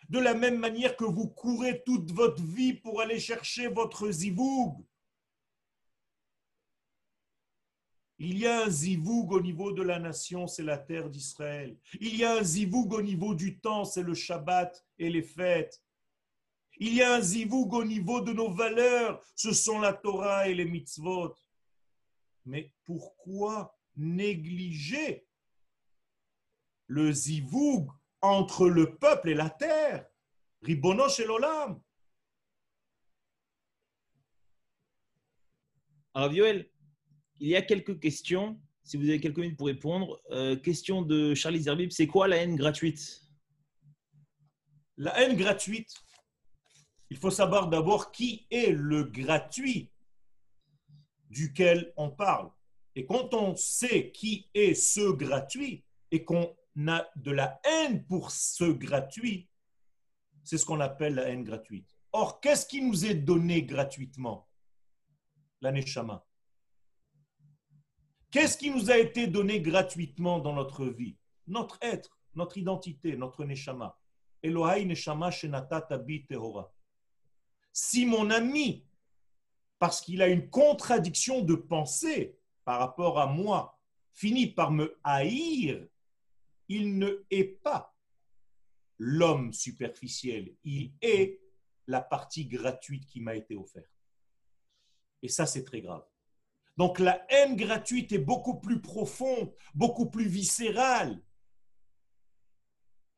[0.09, 4.84] De la même manière que vous courez toute votre vie pour aller chercher votre zivoug.
[8.18, 11.76] Il y a un zivoug au niveau de la nation, c'est la terre d'Israël.
[12.00, 15.82] Il y a un zivoug au niveau du temps, c'est le Shabbat et les fêtes.
[16.76, 20.55] Il y a un zivoug au niveau de nos valeurs, ce sont la Torah et
[20.55, 21.34] les mitzvot.
[22.44, 25.26] Mais pourquoi négliger
[26.86, 27.90] le zivoug
[28.22, 30.06] entre le peuple et la terre
[30.62, 31.80] Ribono shel olam.
[36.14, 36.68] Alors, il
[37.40, 38.60] y a quelques questions.
[38.84, 40.20] Si vous avez quelques minutes pour répondre.
[40.30, 43.22] Euh, question de Charlie Zerbib c'est quoi la haine gratuite?
[44.96, 45.94] La haine gratuite,
[47.10, 49.90] il faut savoir d'abord qui est le gratuit
[51.30, 52.50] duquel on parle.
[52.94, 56.54] Et quand on sait qui est ce gratuit et qu'on
[56.86, 59.48] a de la haine pour ce gratuit,
[60.44, 61.88] c'est ce qu'on appelle la haine gratuite.
[62.12, 64.48] Or, qu'est-ce qui nous est donné gratuitement?
[65.60, 66.26] La neshama.
[68.30, 71.16] Qu'est-ce qui nous a été donné gratuitement dans notre vie?
[71.46, 73.98] Notre être, notre identité, notre neshama.
[74.42, 76.72] Elohai neshama shenata tabi tehora
[77.72, 78.84] si mon ami,
[79.78, 83.78] parce qu'il a une contradiction de pensée par rapport à moi,
[84.12, 85.86] finit par me haïr,
[86.72, 87.94] il ne est pas
[88.98, 91.40] l'homme superficiel, il est
[91.86, 93.90] la partie gratuite qui m'a été offerte.
[95.22, 96.04] Et ça, c'est très grave.
[96.78, 101.20] Donc la haine gratuite est beaucoup plus profonde, beaucoup plus viscérale.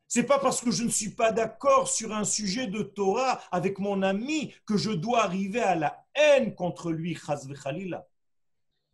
[0.08, 3.78] C'est pas parce que je ne suis pas d'accord sur un sujet de Torah avec
[3.78, 8.06] mon ami que je dois arriver à la haine contre lui, khalila.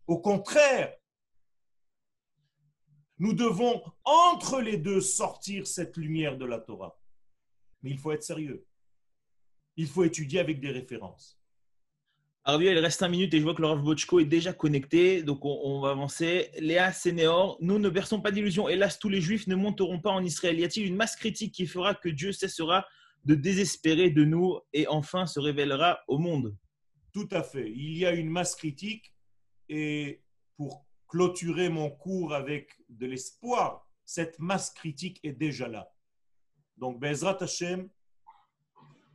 [0.07, 0.95] Au contraire,
[3.21, 6.99] nous devons entre les deux sortir cette lumière de la Torah.
[7.83, 8.65] Mais il faut être sérieux.
[9.77, 11.39] Il faut étudier avec des références.
[12.43, 15.21] Alors, il reste un minute et je vois que le Rav Bochko est déjà connecté,
[15.21, 16.49] donc on, va avancer.
[16.57, 18.67] Léa Sénéor, nous ne berçons pas d'illusions.
[18.67, 20.59] Hélas, tous les Juifs ne monteront pas en Israël.
[20.59, 22.87] Y a-t-il une masse critique qui fera que Dieu cessera
[23.25, 26.57] de désespérer de nous et enfin se révélera au monde?
[27.13, 27.69] Tout à fait.
[27.69, 29.13] Il y a une masse critique
[29.69, 30.23] et
[30.57, 35.91] pour clôturer mon cours avec de l'espoir, cette masse critique est déjà là.
[36.77, 37.89] Donc, Bezrat Hashem,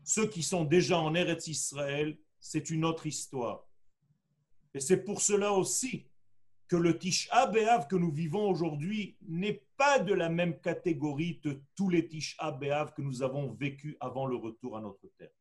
[0.05, 3.67] ceux qui sont déjà en Eretz Israël, c'est une autre histoire.
[4.75, 6.07] Et c'est pour cela aussi
[6.69, 11.63] que le Tisha B'Av que nous vivons aujourd'hui n'est pas de la même catégorie que
[11.75, 15.33] tous les Tisha B'Av que nous avons vécu avant le retour à notre terre.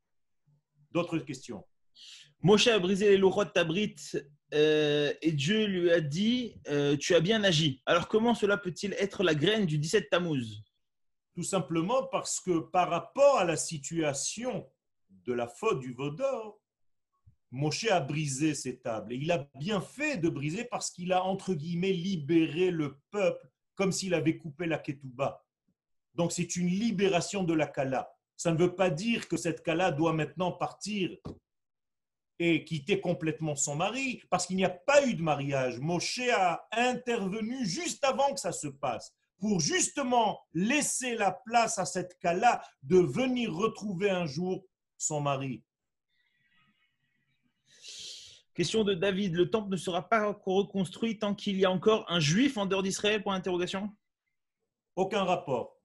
[0.90, 1.66] D'autres questions?
[2.42, 3.98] Moshe a brisé les lourotes Tabrit
[4.54, 7.82] euh, et Dieu lui a dit euh, Tu as bien agi.
[7.86, 10.64] Alors comment cela peut-il être la graine du 17 Tammuz?
[11.34, 14.70] Tout simplement parce que par rapport à la situation
[15.10, 16.60] de la faute du Vaudor,
[17.52, 19.14] Moshe a brisé ces tables.
[19.14, 23.50] Et il a bien fait de briser parce qu'il a, entre guillemets, libéré le peuple
[23.76, 25.46] comme s'il avait coupé la ketouba.
[26.14, 28.10] Donc c'est une libération de la Kala.
[28.38, 31.18] Ça ne veut pas dire que cette Kala doit maintenant partir
[32.40, 35.80] et quitter complètement son mari, parce qu'il n'y a pas eu de mariage.
[35.80, 41.86] Moshe a intervenu juste avant que ça se passe, pour justement laisser la place à
[41.86, 44.66] cette Kala de venir retrouver un jour
[44.98, 45.64] son mari.
[48.54, 52.22] Question de David, le temple ne sera pas reconstruit tant qu'il y a encore un
[52.22, 53.90] juif en dehors d'Israël pour interrogation
[54.96, 55.78] Aucun rapport.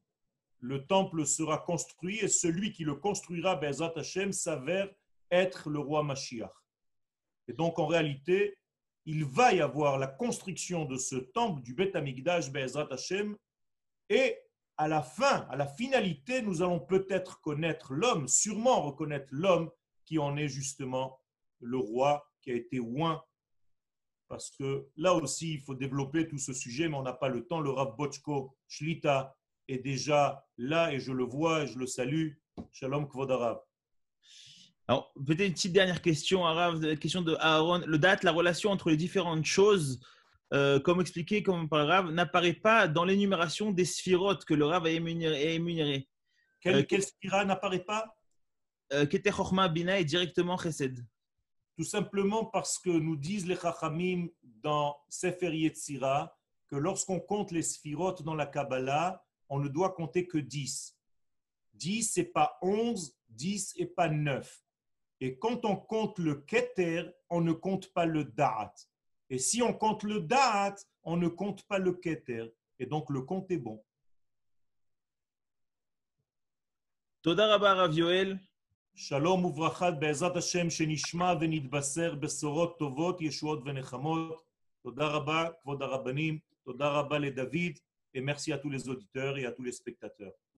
[0.60, 4.88] Le temple sera construit et celui qui le construira, Bezat Hashem, s'avère
[5.30, 6.52] être le roi Mashiach.
[7.48, 8.56] Et donc en réalité,
[9.06, 13.36] il va y avoir la construction de ce temple du Beth Amikdash, Bezat Hashem,
[14.08, 14.36] et
[14.76, 19.70] à la fin, à la finalité, nous allons peut-être connaître l'homme, sûrement reconnaître l'homme
[20.04, 21.20] qui en est justement
[21.60, 23.22] le roi qui a été oint,
[24.30, 27.44] parce que là aussi, il faut développer tout ce sujet, mais on n'a pas le
[27.48, 27.60] temps.
[27.60, 32.34] Le Rav Bochko Shlita est déjà là et je le vois et je le salue.
[32.70, 33.60] Shalom Kvodarav.
[34.90, 37.80] Alors, peut-être une petite dernière question, Arav, question de Aaron.
[37.86, 40.00] Le date, la relation entre les différentes choses,
[40.52, 44.66] euh, comme expliqué comme par le Rav, n'apparaît pas dans l'énumération des sphirotes que le
[44.66, 46.08] Rav a énumérées.
[46.60, 48.16] Quelle, euh, sphira n'apparaît pas?
[48.92, 49.30] Euh, Kete
[49.72, 51.06] Bina est directement Chesed.
[51.76, 56.36] Tout simplement parce que nous disent les Chachamim dans Sefer Yetzira
[56.66, 60.98] que lorsqu'on compte les sphirotes dans la Kabbalah, on ne doit compter que 10.
[61.74, 64.64] 10, c'est pas 11, 10 et pas 9.
[65.20, 68.74] Et quand on compte le keter, on ne compte pas le da'at.
[69.28, 72.52] Et si on compte le da'at, on ne compte pas le keter.
[72.78, 73.82] Et donc le compte est bon.
[77.22, 78.40] Todaraba Rav Yoel.
[78.94, 84.38] Shalom uvracha be'ezat Hashem shenishma ve'nitbaser besorot tovot, yeshuot ve'nechamot.
[84.82, 86.40] Todaraba, kvod Rabanim.
[86.64, 87.78] Todaraba le David.
[88.14, 90.32] Et merci à tous les auditeurs et à tous les spectateurs.